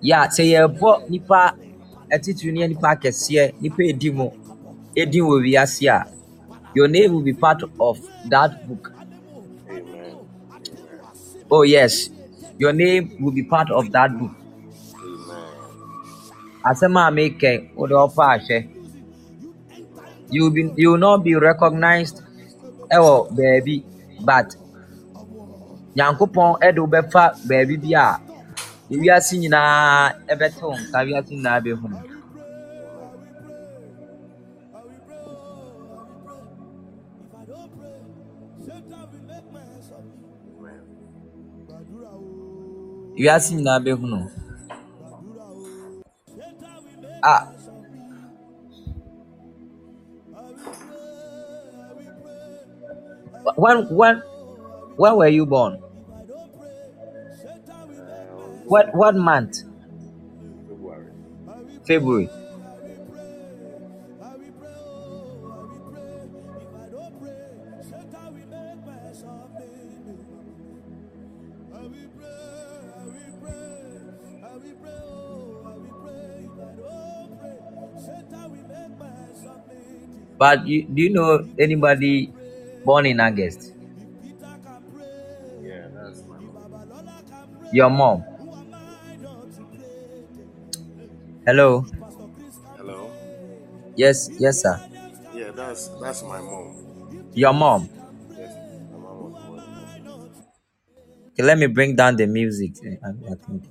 [0.00, 1.54] Yeah, sɛ yɛbɔ nipa
[2.12, 4.30] atitiri ne nipa akɛseɛ nipa edi mu
[4.94, 6.06] edi wɔ wiase a
[6.74, 7.98] your name will be part of
[8.30, 8.92] that book.
[9.68, 10.18] Amen.
[11.50, 12.10] Oh yes,
[12.58, 14.30] your name will be part of that book.
[16.64, 18.77] Asɛm a meka wode ɔfa ahwɛ.
[20.30, 22.16] You be you will not be recognized
[22.96, 23.76] ɛwɔ baabi
[24.28, 24.48] but
[25.96, 28.20] Nyankopɔn ɛde wo bɛfa baabi bi a
[28.92, 31.86] ewiase nyinaa ɛbɛte wo nka wiase nyinaa bɛhu.
[31.86, 32.18] Amen.
[43.18, 44.18] wiase nyinaa bɛhu no
[47.32, 47.42] ah
[53.56, 54.22] when when
[54.96, 55.74] when were you born?
[55.74, 55.82] Uh,
[58.66, 59.62] what what month?
[60.68, 61.08] February.
[61.86, 62.28] february.
[80.38, 82.32] But you, do you know anybody
[82.84, 83.72] born in august
[85.62, 86.54] Yeah, that's my mom.
[87.72, 88.24] your mom
[91.46, 91.84] hello
[92.76, 93.10] Hello.
[93.96, 94.76] yes yes sir
[95.34, 96.66] Yeah, that's that's my mom.
[97.34, 97.88] your mom
[98.36, 98.52] Yes,
[98.92, 99.60] my mom was born.
[100.00, 100.42] in August.
[101.32, 102.72] okay let me bring down the music
[103.04, 103.62] I, I think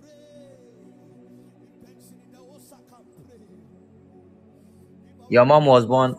[5.29, 6.15] your mom was born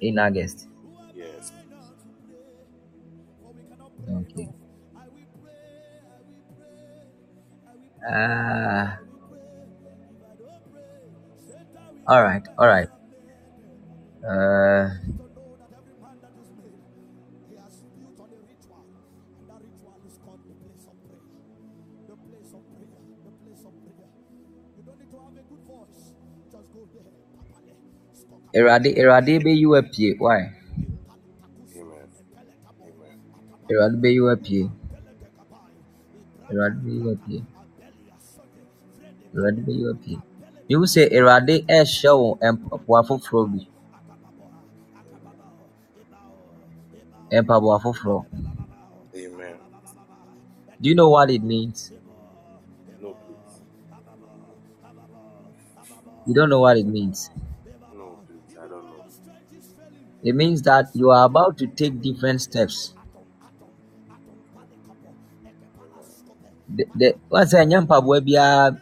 [0.00, 0.68] in august
[4.10, 4.48] okay
[8.08, 8.96] uh
[12.06, 12.88] all right all right.
[14.24, 14.88] Uh
[28.58, 30.38] Erade Erade be you apie why
[33.72, 34.26] You Erade be you
[39.34, 40.18] Erade be you apie
[40.68, 43.60] you say Erade ɛhyɛ wo mpaboa foforɔ bi
[47.42, 48.16] mpaboa foforɔ
[49.16, 49.56] Amen.
[50.80, 51.78] do you know what it means
[53.00, 53.54] No, please.
[56.26, 57.30] you don't know what it means
[57.96, 58.56] No, please.
[58.62, 59.04] I don't know.
[60.28, 62.92] it means that you are about to take different steps
[66.76, 68.76] the, the once ɛnyɛ mpaboa biara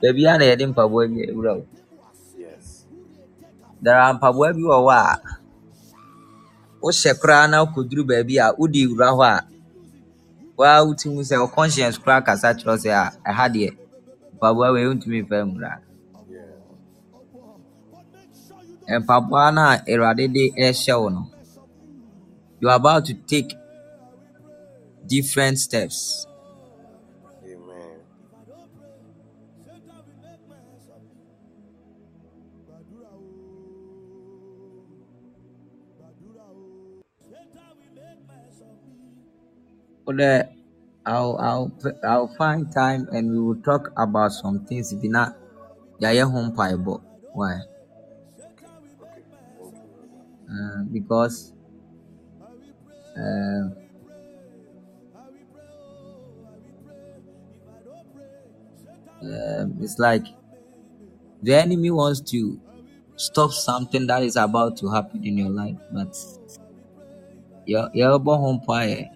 [0.00, 1.64] baabiara na yɛde mpaboa bi awura wo
[2.38, 2.84] Yes.
[3.82, 5.20] there are mpaboa bi wɔ hɔ a
[6.82, 9.38] wohyɛ koraa na wokɔduru baabi a wode wura hɔ a
[10.56, 10.84] waa
[11.28, 13.70] sɛ wo conscience koraa kasa kyerɛ wo sɛ a ɛha deɛ
[14.36, 15.72] mpaboa wei wontumi mfa mmura
[18.88, 19.00] Yeah.
[19.00, 21.22] mpaboa no a awurade de ɛhyɛ wo no
[22.60, 23.54] you are about to take
[25.06, 26.26] different steps
[40.06, 40.52] that
[41.06, 41.72] I'll, I'll,
[42.04, 45.32] I'll find time and we will talk about some things bi na
[46.00, 46.94] yɛayɛ ho mpaebɔ
[47.34, 47.66] why Okay.
[48.38, 49.82] Thank you.
[50.52, 51.52] uh, because
[53.16, 53.72] um,
[59.22, 60.26] um, it's like
[61.42, 62.58] the enemy wants to
[63.16, 66.16] stop something that is about to happen in your life, but
[67.66, 69.10] your your home empire,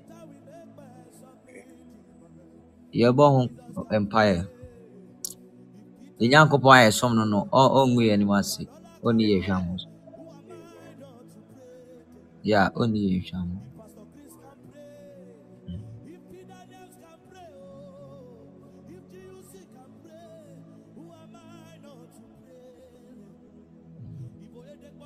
[2.96, 3.50] your home
[3.92, 4.48] empire.
[6.18, 8.66] The Nyankopɔn ayɛ som no no, ɔngu yɛ anim ase.
[9.04, 9.64] Ɔnni yɛ hwam.
[12.42, 13.48] Yeah, ɔnni yɛ hwam.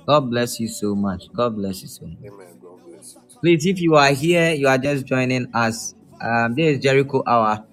[0.05, 1.23] God bless you so much.
[1.33, 2.17] God bless you so much.
[2.25, 2.57] Amen.
[2.61, 3.39] God bless you.
[3.39, 5.93] Please, if you are here, you are just joining us.
[6.19, 7.63] Um, this is Jericho Hour.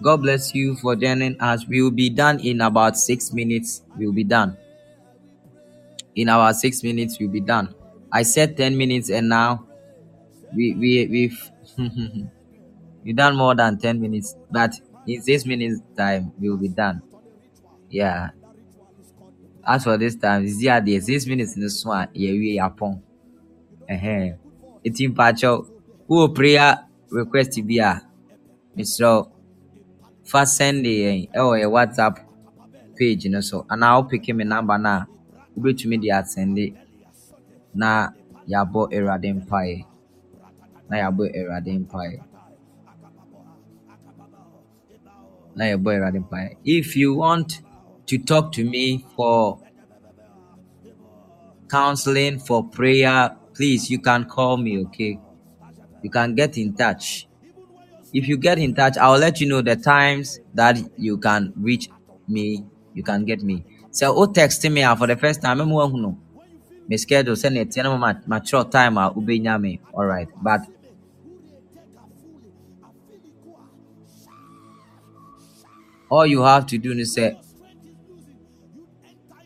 [0.00, 1.66] God bless you for joining us.
[1.66, 3.82] We will be done in about six minutes.
[3.96, 4.56] We will be done.
[6.14, 7.74] In our six minutes, we'll be done.
[8.10, 9.66] I said 10 minutes, and now
[10.54, 11.50] we, we, we've
[13.04, 14.36] we done more than 10 minutes.
[14.50, 14.74] But
[15.06, 17.02] in six minutes, time, we will be done.
[17.90, 18.30] Yeah.
[19.66, 21.00] As for this time, it's the.
[21.00, 23.02] Six minutes in the swan, yeah, we are upon.
[23.88, 24.32] Eh,
[24.84, 25.66] it's in Pacho.
[26.06, 28.02] Who prayer request to be a
[28.76, 29.28] Mr.
[30.30, 32.14] fa send yɛn ɛwɔ yɛ whatsapp
[32.96, 35.06] page no so anaa wopeke me number no a
[35.54, 36.64] wobɛtumi de asɛnde
[37.80, 37.90] na
[38.50, 39.76] yɛabɔ awurade mpaeɛ
[40.88, 42.18] na yɛabɔ awurade mpaeɛ
[45.56, 47.48] na yɛbɔ awurade mpaeɛ if you want
[48.08, 49.58] to talk to me for
[51.68, 55.18] counseling for prayer please you can call me okay?
[56.02, 57.26] You can get in touch
[58.18, 60.74] if you get in touch i'll let you know the times that
[61.06, 61.88] you can reach
[62.26, 62.64] me
[62.94, 63.64] you can get me.
[63.92, 66.10] So o text me a for the first time ahu no
[66.88, 70.60] me schedule send it na ma mature time ah, a ubenya me all right but
[76.10, 77.38] all you have to do is say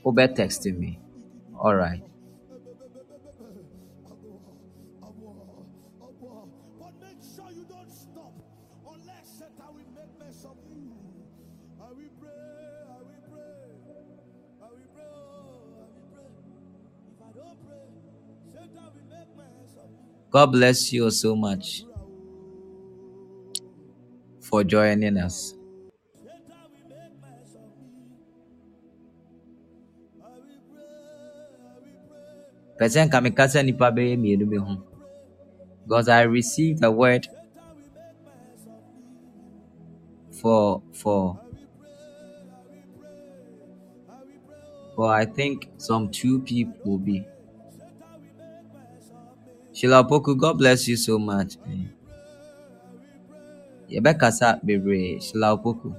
[0.05, 0.99] obe text me.
[1.59, 2.03] All right
[20.33, 21.85] god bless you so much
[24.41, 25.55] for joining us.
[34.59, 34.83] Ho.
[35.85, 37.29] Because i received a word
[40.31, 41.39] for for
[44.95, 47.27] for i think some two people will be
[49.73, 51.57] Sheila Opoku, God bless you so much.
[53.91, 55.95] Yɛbɛkasa bebree, Sheila Opoku.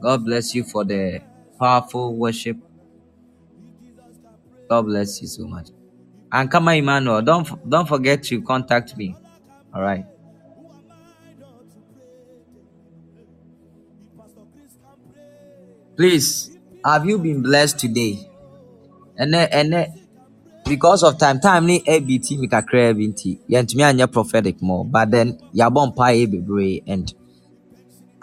[0.00, 1.20] God bless you for the
[1.58, 2.56] powerful worship.
[4.68, 5.68] God bless you so much.
[6.32, 9.14] And Kama Emmanuel, don't don't forget to contact me.
[9.74, 10.06] All right.
[15.96, 18.28] Please, have you been blessed today?
[19.16, 20.01] And and
[20.64, 24.84] because of time, time ni ABT mi kakra bi nti, yɛntumi anyɛ prophetic more.
[24.84, 27.12] But then, yɛabɔ mpaeɛ bebree and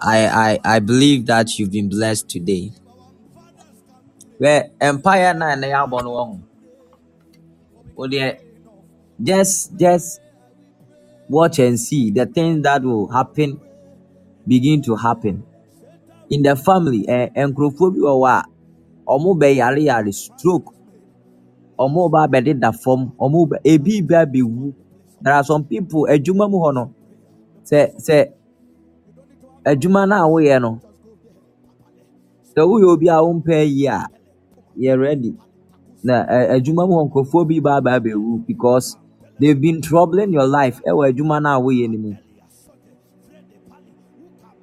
[0.01, 2.71] I, I, I believe that you've been blessed today.
[4.37, 6.39] Where empire na na yɛabɔ no wɔ ho.
[7.95, 8.39] Wo deɛ,
[9.21, 10.21] just just
[11.27, 13.59] watch and see the things that will happen
[14.47, 15.43] begin to happen
[16.29, 17.07] in the family.
[17.07, 18.43] Eh, nkurɔfoɔ bi wɔ hɔ
[19.07, 20.73] a bɛyare yare stroke.
[21.79, 23.11] Ɔmo ba abɛdeda fam.
[23.19, 24.73] Ɔmo ba ebi ba abɛwu.
[25.21, 26.93] There are some people adwuma mu hɔ no.
[27.65, 28.31] Sɛ sɛ
[29.65, 30.81] adwuma no a woyɛ no,
[32.55, 34.07] sɛ woyɛ obi a wompɛ yie a,
[34.77, 35.35] yɛ ready.
[36.03, 38.97] na ɛ- adwuma mu hɔ nkurɔfoɔ bi ba aba abɛwu because
[39.39, 42.13] they've been troubling your life ɛwɔ adwuma no a woyɛ no mu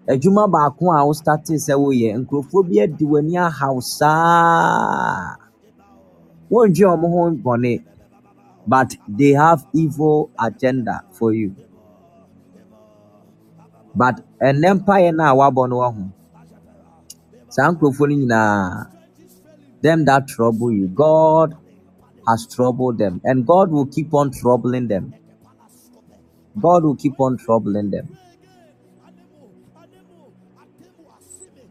[0.09, 5.37] adwuma baako a wo startee sɛ woyɛ nkurɔfoɔ bi adi w'ani ahaw saa
[6.51, 7.73] wondwe wɔn ho bɔne
[8.67, 11.55] but they have evil agenda for you.
[13.95, 15.69] But an empire now nkurɔfoɔ
[18.09, 18.91] no nyinaa
[19.83, 21.55] them that trouble you god
[22.27, 25.15] has troubled them and god will keep on troubling them.
[26.59, 28.17] God will keep on troubling them.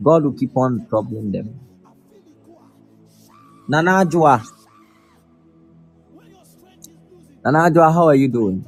[0.02, 1.60] God will keep on troubling them.
[3.68, 4.06] Nana
[7.46, 8.66] nana adwoa how are you doing?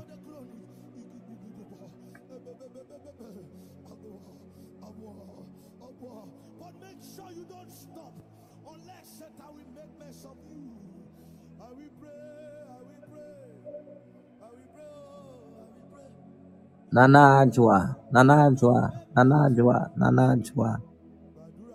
[16.91, 20.79] Nana adwoa nana adwoa nana adwoa nana adwoa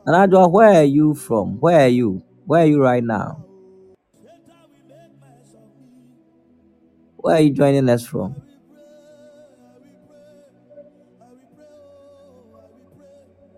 [0.06, 1.58] nana adwoa where are you from?
[1.60, 2.22] Where are you?
[2.46, 3.44] Where are you right now
[7.22, 8.36] where are you joining us from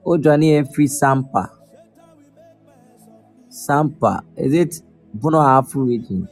[0.07, 1.51] Oh, Johnny free Sampa.
[3.49, 4.23] Sampa.
[4.37, 4.83] Is it
[5.15, 6.29] Bono Ahafo region?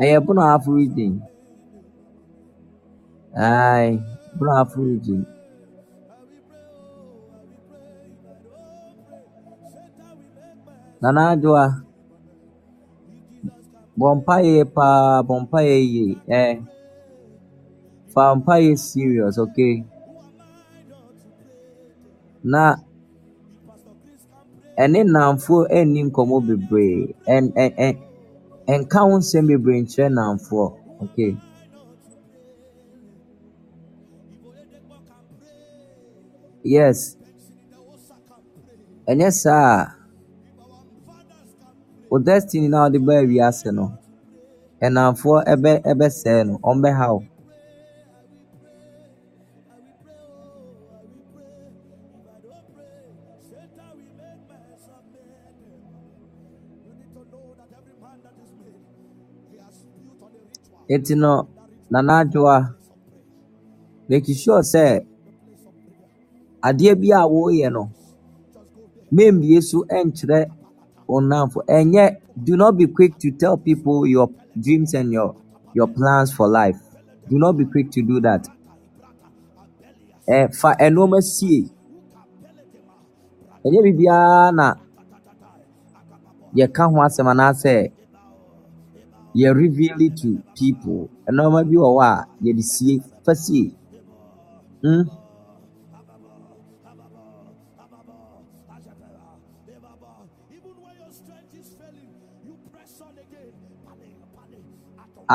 [0.00, 1.22] Ɛyɛ Bono Ahafo region.
[3.36, 3.98] Aye,
[4.36, 5.26] Bono Ahafo region.
[11.02, 11.64] Nana Adwoa.
[13.98, 16.06] Bɔ mpaeɛ paa, bɔ mpaeɛ yie.
[16.40, 16.54] Eh,
[18.12, 19.74] fa mpaeɛ serious, okay?
[22.52, 22.62] Na
[24.82, 26.96] ɛne nnamfoɔ ɛnni nkɔmmɔ bebree.
[27.34, 27.94] Ɛn ɛn ɛn
[28.72, 30.66] ɛnka ho nsɛm bebree nkyerɛ nnamfoɔ,
[31.02, 31.32] okay?
[36.74, 36.98] Yes.
[39.10, 40.01] Ɛnyɛ saa a,
[42.12, 43.84] wo destiny na wode baa wiase no,
[44.82, 47.20] nnamfoɔ ɛbɛ ɛbɛsɛe no, ɔmbɛha wo.
[60.98, 61.32] Nti no,
[61.90, 62.56] Nana Adwoa,
[64.08, 64.84] make sure sɛ
[66.68, 67.82] adeɛ bi a woyɛ no,
[69.14, 70.40] membie so ɛnkyerɛ
[71.08, 71.58] wo nnamfo.
[71.68, 72.04] Ɛnyɛ,
[72.44, 74.28] do not be quick to tell people your
[74.60, 75.34] dreams and your
[75.74, 76.78] your plans for life.
[77.28, 78.48] Do not be quick to do that.
[80.28, 81.70] Ɛ fa eh, nneɛma sie.
[83.64, 84.74] Ɛnyɛ biribiara na
[86.54, 87.92] yɛka ho asɛm anaasɛ
[89.34, 91.08] yɛ reveal it to people.
[91.28, 93.74] Eh, nneɛma bi wɔ hɔ a yɛde sie, fa sie.
[94.82, 95.04] Mm?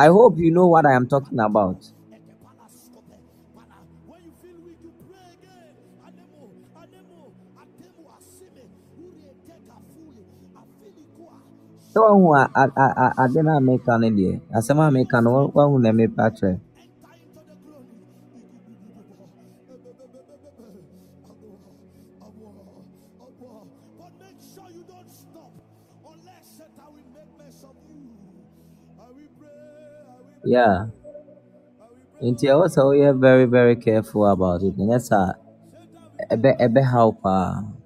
[0.03, 1.79] I hope you know what I am talking about.
[11.93, 12.01] Sɛ
[13.05, 15.51] a- ade no a meka no deɛ, asɛm a meka no wo-
[15.83, 16.53] na mepɛ akyerɛ.
[30.53, 30.75] Yeah.
[32.23, 34.73] Nti ɛwɔ sɛ woyɛ very very careful about it.
[34.81, 37.76] Ɛnyɛ saa a, ɛbɛ ɛbɛhaw paa.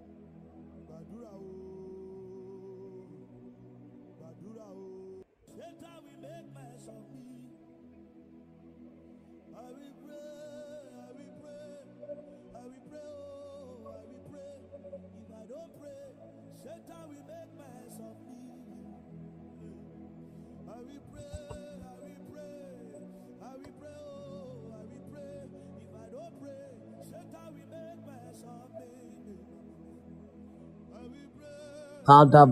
[32.06, 32.48] Father,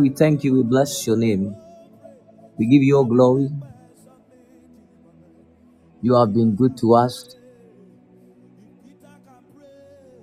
[0.00, 0.54] we thank you.
[0.54, 1.56] We bless your name.
[2.58, 3.50] We give you all glory.
[6.02, 7.36] You have been good to us.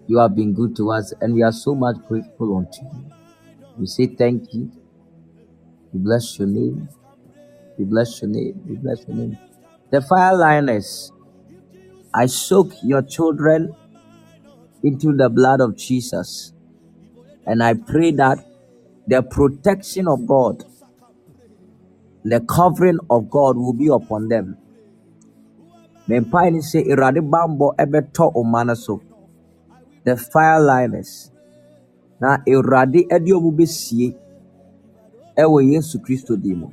[0.07, 3.11] You have been good to us, and we are so much grateful unto you.
[3.77, 4.71] We say thank you.
[5.93, 6.89] We bless your name.
[7.77, 8.61] We bless your name.
[8.67, 9.37] We bless your name.
[9.91, 11.11] The fire lioness,
[12.13, 13.75] I soak your children
[14.83, 16.53] into the blood of Jesus.
[17.49, 18.45] And I pray that
[19.07, 20.63] the protection of God,
[22.23, 24.55] the covering of God will be upon them.
[26.07, 29.01] Mempae ne sɛ Awurade bammɔ ɛbɛtɔ ɔma no so.
[30.03, 31.31] The fire liners.
[32.21, 34.15] Na Awurade ɛde ɔmo besie
[35.37, 36.67] ɛwɔ Yesu Kristo din mu.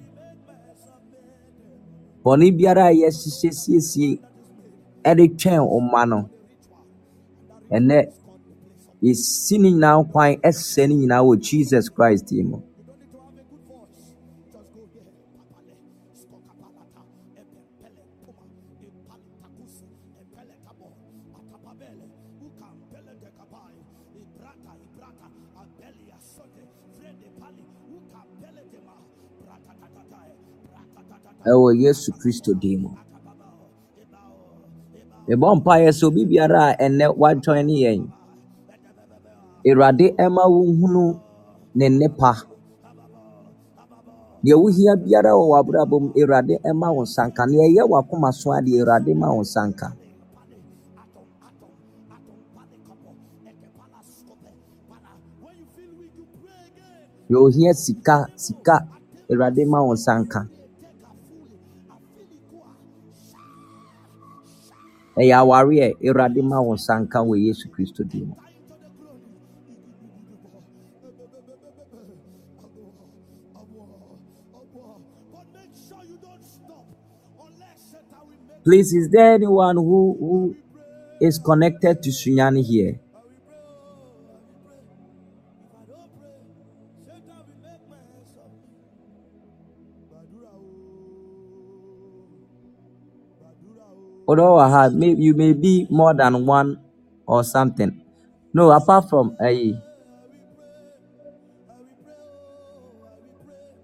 [2.25, 4.21] Bɔne biara a yɛhyehyɛ siesie
[5.05, 6.29] ɛde twɛn ɔma no.
[9.05, 12.59] Yɛsi ne nyinaa kwan ɛsɛ ne nyinaa wɔ Jesus Christ din mu.
[31.47, 32.91] ɛwɔ Yesu Kristo din mu.
[35.29, 38.03] Mebɔ mpaeɛ sɛ obi biara a ɛnnɛ wajoin ne yɛn.
[39.69, 41.05] Awurade ɛma wohunu
[41.79, 42.33] ne nnepa.
[44.45, 47.43] Deɛ wohia biara wɔ w'abrabɔ mu, Awurade ɛma wo nsa nka.
[47.51, 49.89] Nea ɛyɛ w'akoma so adeɛ, Awurade ma wo nsa nka.
[57.31, 58.77] Deɛ ohia sika, sika,
[59.31, 60.41] Awurade ma wo nsa nka.
[65.21, 68.35] Ɛyɛ awareɛ, Awurade ma wo nsa nka wɔ Yesu Kristo din.
[78.67, 80.57] Please, is there anyone who, who
[81.21, 82.99] is connected to Sunyani here?
[94.27, 96.81] Although I have, you may be more than one
[97.25, 98.03] or something.
[98.53, 99.81] No, apart from a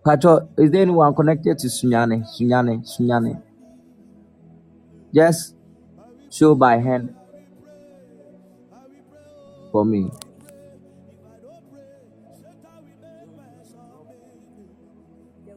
[0.05, 2.25] Pacho, is there anyone connected to Sunyani?
[2.27, 3.52] Sunyani, Sunyani.
[5.15, 5.55] Just
[6.31, 7.15] show by hand
[9.73, 10.11] for me.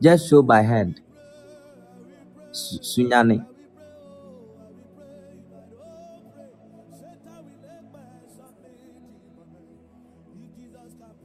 [0.01, 1.01] Just show by hand.
[2.51, 3.45] Su- Sunyani.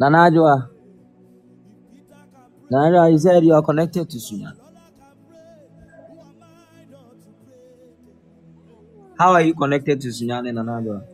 [0.00, 0.70] Nanajua.
[2.70, 4.69] Nanajua, you said you are connected to Sunyani.
[9.20, 11.04] How are you connected to Sunyani, Nanajua?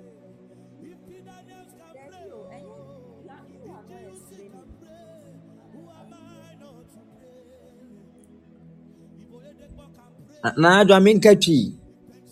[10.56, 11.74] Nanajua, mean catchy.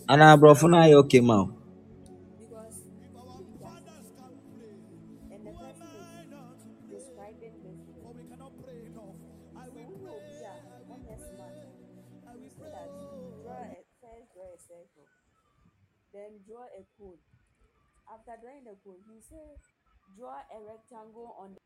[0.07, 1.43] And I brought for now, okay, ma.
[1.43, 1.64] Then
[18.85, 19.57] the he said,
[20.15, 21.57] draw a rectangle on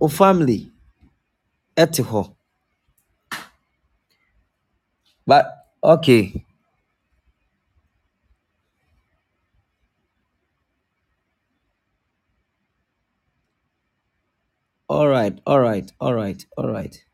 [0.00, 0.72] o family.
[1.76, 2.34] Ete hɔ.
[5.26, 5.46] But,
[5.82, 6.44] okay.
[14.88, 17.04] All right, all right, all right, all right.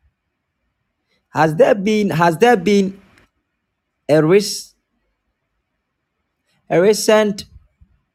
[1.30, 3.00] Has there been has there been
[4.08, 4.74] a risk
[6.70, 7.44] a recent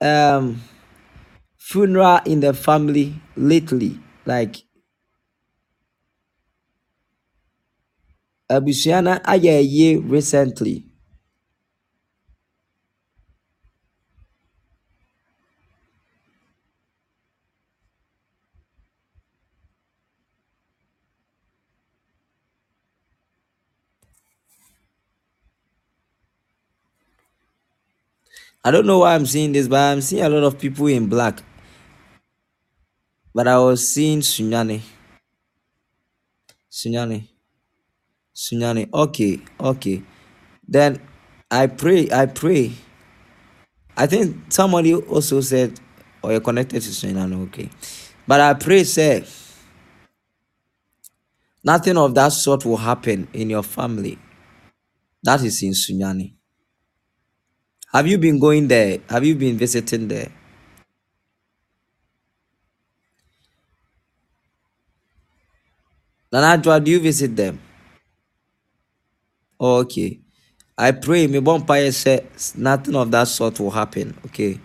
[0.01, 0.61] um
[1.57, 3.99] funeral in the family lately?
[4.25, 4.63] Like
[8.55, 10.83] Abusiana Ayaye recently.
[28.65, 31.05] I don't know why I'm seeing this, but I'm seeing a lot of people in
[31.05, 31.39] black.
[33.31, 34.81] But I was seeing Sunyani.
[36.71, 37.27] Sunyani.
[38.35, 38.91] Sunyani.
[38.91, 40.01] Okay, okay.
[40.67, 40.99] Then
[41.51, 42.71] I pray, I pray.
[43.95, 45.79] I think somebody also said,
[46.23, 47.69] or you're connected to Sunyani, okay.
[48.25, 49.25] But I pray, say,
[51.63, 54.17] nothing of that sort will happen in your family.
[55.21, 56.34] That is in Sunyani.
[57.95, 58.99] Have you been going there?
[59.09, 60.29] Have you been visiting there?
[66.33, 67.59] Nanajwa, do you visit them?
[69.59, 70.19] Oh, okay.
[70.77, 74.17] I pray, me bonfire says nothing of that sort will happen.
[74.25, 74.59] Okay,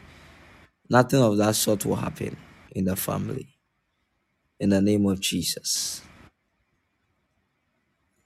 [0.88, 2.36] nothing of that sort will happen
[2.72, 3.46] in the family.
[4.60, 6.02] In the name of Jesus,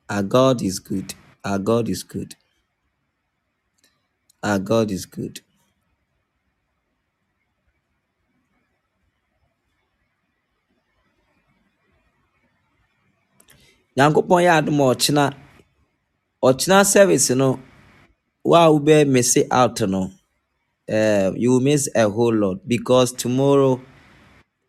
[0.09, 1.15] our God is good.
[1.45, 2.37] Our God is good.
[4.45, 5.41] Our God is good.
[13.97, 15.25] nyankopɔn yɛ adom a ɔkyena
[16.49, 17.49] ɔkyena service no
[18.49, 20.03] wo a wobɛ miss out no
[20.97, 23.75] uh, you miss a whole lot because tomorrow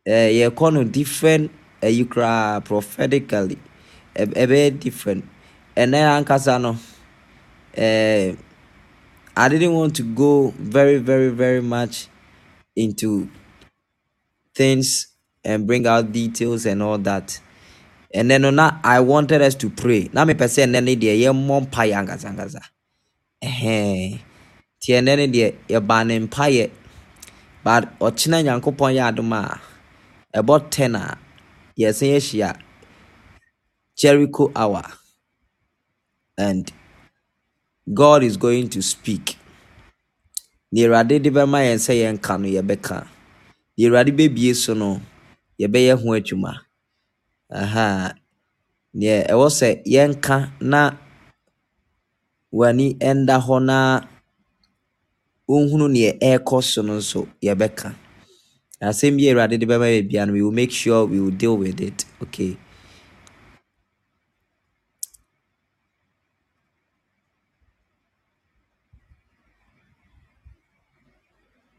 [0.07, 1.51] uh, yɛkɔ no different
[1.81, 3.57] ayi uh, koraa prophetically
[4.15, 5.25] ɛbɛyɛ different
[5.75, 6.71] ɛnɛ ankasa no
[7.77, 8.35] uh,
[9.37, 12.07] I didn't want to go very very very much
[12.75, 13.29] into
[14.55, 15.07] things
[15.43, 17.39] and bring out details and all that
[18.15, 20.09] and then na I wanted us to pray.
[20.13, 22.61] Na me sɛ ɛnɛ ne deɛ yɛmmɔ mpaeɛ ankasa ankasa.
[23.43, 24.19] Ɛhɛn.
[24.79, 26.71] Nti ɛnɛ ne deɛ yɛbaa ne mpaeɛ.
[27.63, 29.59] But ɔkyena Nyankopɔn yɛ adom a
[30.33, 31.17] ɛbɔ 10 a
[31.77, 32.57] yɛsan yɛahyia
[33.97, 34.83] Jericho hour.
[36.37, 36.71] And
[37.93, 39.37] God is going to speak.
[40.73, 43.07] Deɛ Awurade de bɛma yɛn sɛ yɛnka no yɛbɛka.
[43.77, 45.01] Deɛ Awurade bɛbie so no
[45.59, 46.65] yɛbɛyɛ ho adwuma.
[47.49, 48.15] aha
[48.99, 50.35] deɛ ɛwɔ sɛ yɛnka
[50.71, 50.81] na
[52.57, 53.77] w'ani ɛnda hɔ na
[55.49, 57.93] wonhunu neɛ ɛrekɔ so no nso yɛbɛka
[58.81, 61.31] asɛm bi a awurade de bɛma yɛ bia no we will make sure we will
[61.37, 62.57] deal with it okay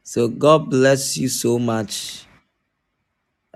[0.07, 2.23] so god bless you so much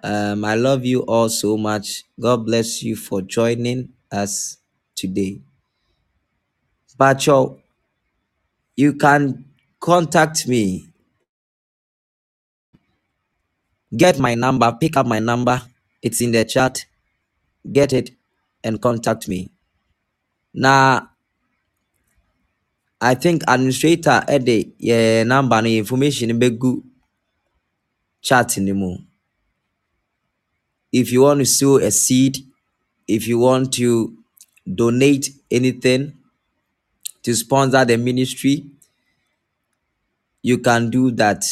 [0.03, 2.05] um, I love you all so much.
[2.19, 4.59] God bless you for joining us
[4.97, 5.41] today.
[6.99, 7.61] Bacho,
[8.77, 9.45] you can
[9.81, 10.89] contact me.
[13.97, 15.63] Get my number, pick up my number.
[16.03, 16.87] It's in the chat.
[17.71, 18.11] Get it
[18.65, 19.51] and contact me.
[20.55, 21.10] Now,
[23.01, 26.83] I think administrator eh, Eddie, yeah, number and information be good
[28.23, 29.07] chat moon
[30.93, 32.39] if you want to sow a seed,
[33.07, 34.17] if you want to
[34.73, 36.15] donate anything
[37.23, 38.67] to sponsor the ministry,
[40.43, 41.45] you can do that.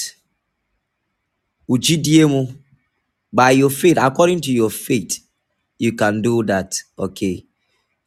[1.69, 2.55] Ujidiemu,
[3.33, 5.21] by your faith, according to your faith,
[5.79, 6.75] you can do that.
[6.99, 7.45] Okay.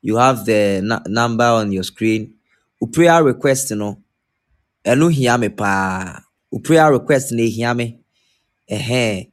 [0.01, 2.35] You have the number on your screen.
[2.81, 3.97] U prayer request, know.
[4.83, 6.23] Enu hia me pa.
[6.51, 7.99] U prayer request ne hia me.
[8.67, 9.23] Eh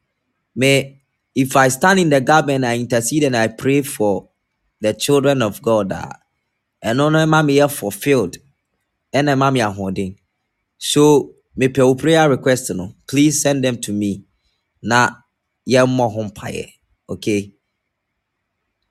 [0.55, 1.01] Me
[1.35, 2.21] if I stand in the
[2.51, 4.29] and I intercede and I pray for
[4.81, 6.11] the children of God, uh,
[6.83, 8.37] and on my me fulfilled,
[9.13, 9.41] and I'm
[9.75, 10.19] holding.
[10.79, 14.25] So, me pe prayer request no, please send them to me.
[14.83, 15.11] Na
[15.65, 16.33] yeah more home
[17.09, 17.53] okay.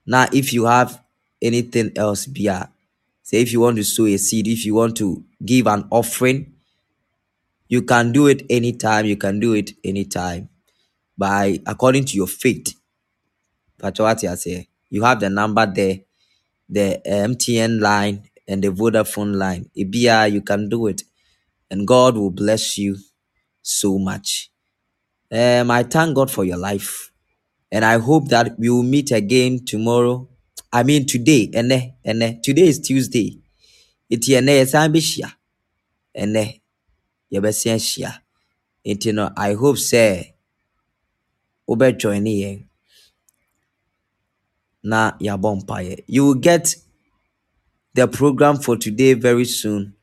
[0.06, 1.02] Now, if you have
[1.42, 2.48] anything else, be
[3.28, 6.54] say if you want to sow a seed, if you want to give an offering,
[7.68, 9.04] you can do it anytime.
[9.04, 10.48] You can do it anytime
[11.18, 12.74] by according to your faith.
[14.90, 15.98] You have the number there,
[16.70, 19.70] the MTN line and the Vodafone line.
[19.76, 21.02] Ibia, you can do it,
[21.70, 22.96] and God will bless you
[23.60, 24.50] so much.
[25.30, 27.12] Um, I thank God for your life,
[27.70, 30.26] and I hope that we will meet again tomorrow.
[30.72, 31.72] I mean today, and
[32.04, 33.40] and today is Tuesday.
[34.10, 35.32] It's ene yesan bishia,
[36.14, 36.60] ene
[37.32, 38.20] yebesian shia.
[38.86, 40.34] Nti no, I hope say
[41.98, 42.64] join yɛn
[44.82, 46.04] na yɛabɔ mpaeɛ.
[46.06, 46.76] You will get
[47.94, 49.94] the program for today very soon.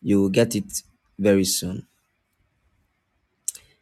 [0.00, 0.82] You will get it
[1.18, 1.86] very soon.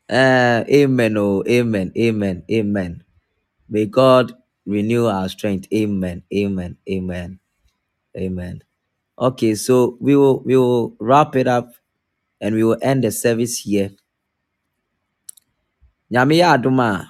[0.09, 1.16] Uh, amen.
[1.16, 1.93] Oh, amen.
[1.97, 2.43] Amen.
[2.51, 3.05] Amen.
[3.68, 4.35] May God
[4.67, 5.69] renew our strength.
[5.75, 6.23] Amen.
[6.35, 6.77] Amen.
[6.91, 7.41] Amen.
[8.17, 8.63] Amen.
[9.19, 11.73] Okay, so we will we will wrap it up
[12.41, 13.91] and we will end the service here.
[16.13, 17.09] Nyame aduma.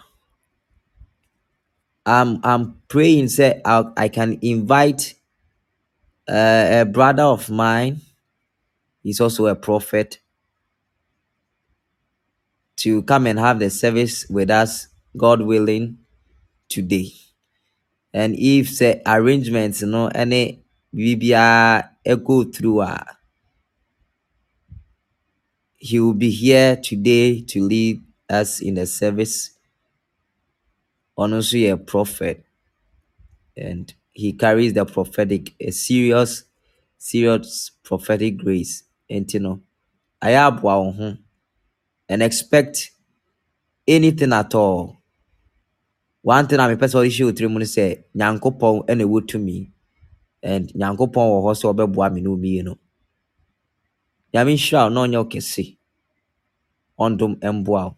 [2.07, 5.15] I'm I'm praying say I, I can invite
[6.29, 8.01] uh, a brother of mine.
[9.03, 10.19] He's also a prophet
[12.79, 15.99] to come and have the service with us, God willing,
[16.69, 17.13] today.
[18.13, 21.91] And if the arrangements, you know, any we be a
[22.25, 23.05] go through, uh,
[25.77, 29.51] he will be here today to lead us in the service
[31.17, 32.45] honestly a prophet.
[33.57, 36.45] And he carries the prophetic a serious
[36.99, 38.85] serious prophetic grace.
[39.11, 39.61] Nti no
[40.23, 41.17] ayɛ aboa wo ho
[42.09, 42.93] and expect
[43.89, 45.00] anything at all
[46.23, 49.71] one thing a mepɛ sɛ ɔde hyɛ wo tirim no sɛ nyankopɔn ɛna ɛwɔ tumi.
[50.43, 52.75] And nyankopɔn wɔ hɔ sɛ ɔbɛboa me ne wo mmienu
[54.33, 55.77] nyame nhyira wo na ɔnyɛ wo kɛse.
[56.99, 57.97] Ɔndom mboa wo.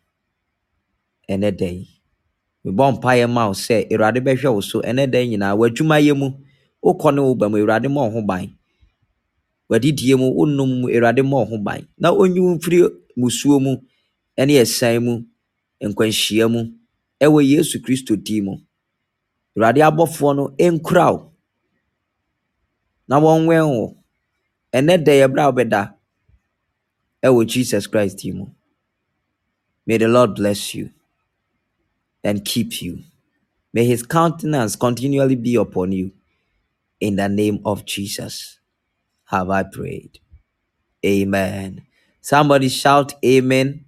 [1.29, 1.89] Ɛnɛ da yi
[2.65, 4.81] mebɔ mpaeɛ ma wo sɛ awurade bɛhwɛ wo so.
[4.83, 5.57] Ɛnɛ da yi nyinaa?
[5.59, 6.31] W'adwumayɛ mu
[6.85, 7.57] wokɔ ne wo ba mu.
[7.59, 8.49] Awurade ma wo ho ban.
[9.71, 10.89] W'adidie mu wonnom mu.
[10.89, 11.87] Awurade ma wo ho ban.
[11.99, 13.77] Na ɔnyi wo mfiri musuo mu
[14.39, 15.25] ne ɛsan mu
[15.83, 16.82] nkwanhyia mu
[17.25, 18.55] ɛwɔ yesu kristo din mu.
[19.57, 21.33] Awurade abɔfoɔ no ɛnkura wo.
[23.09, 23.97] Na wɔnwɛn wo.
[24.77, 25.43] Ɛnɛ da yɛ berɛ
[27.25, 28.47] ɛwɔ jesus christ din mu.
[29.87, 30.91] May the lord bless you
[32.25, 33.03] and keep you.
[33.73, 36.13] May his countenance continually be upon you.
[37.01, 38.59] In the name of jesus
[39.27, 40.19] have i prayed.
[41.05, 41.83] Amen.
[42.21, 43.85] Somebody shout amen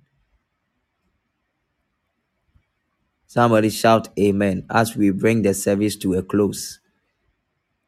[3.35, 6.79] somebody shout amen as we bring the service to a close.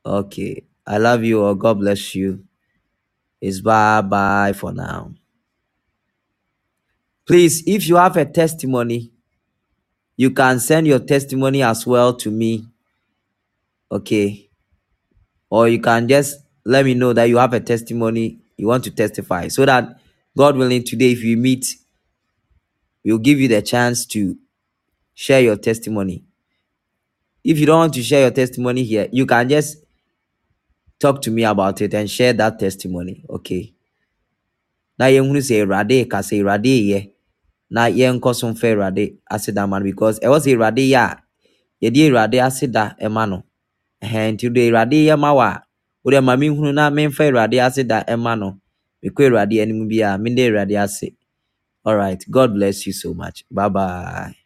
[0.05, 0.65] Okay.
[0.85, 1.55] I love you all.
[1.55, 2.45] God bless you.
[3.41, 5.15] It's bye bye for now.
[7.29, 9.13] Please, if you have a testimony,
[10.17, 12.67] you can send your testimony as well to me.
[13.93, 14.51] Okay.
[15.49, 18.91] Or you can just let me know that you have a testimony you want to
[18.91, 20.01] testify so that
[20.37, 21.77] God willing, today, if we meet,
[23.05, 24.37] we'll give you the chance to
[25.17, 26.23] share your testimony.
[27.43, 29.79] If you don't want to share your testimony here, you can just
[31.01, 33.25] talk to me about it and share that testimony.
[33.31, 33.73] Okay.
[34.99, 37.01] Na yɛnhunu sɛ Awurade ka sɛ Awurade yɛ
[37.71, 41.23] na yɛnkɔ so mfa Awurade aseda ma no because ɛwɔ sɛ Awurade yɛ a
[41.83, 43.43] yɛde Awurade aseda ɛma no.
[44.03, 45.63] Ɛhɛn nti de Awurade yɛ ma wo a
[46.05, 48.59] wode ma menhunu na memfa Awurade aseda ɛma no.
[49.05, 51.13] Mekɔ Awurade anim bi a mede Awurade ase.
[51.87, 53.45] Alright, God bless you so much.
[53.51, 54.46] Bye bye.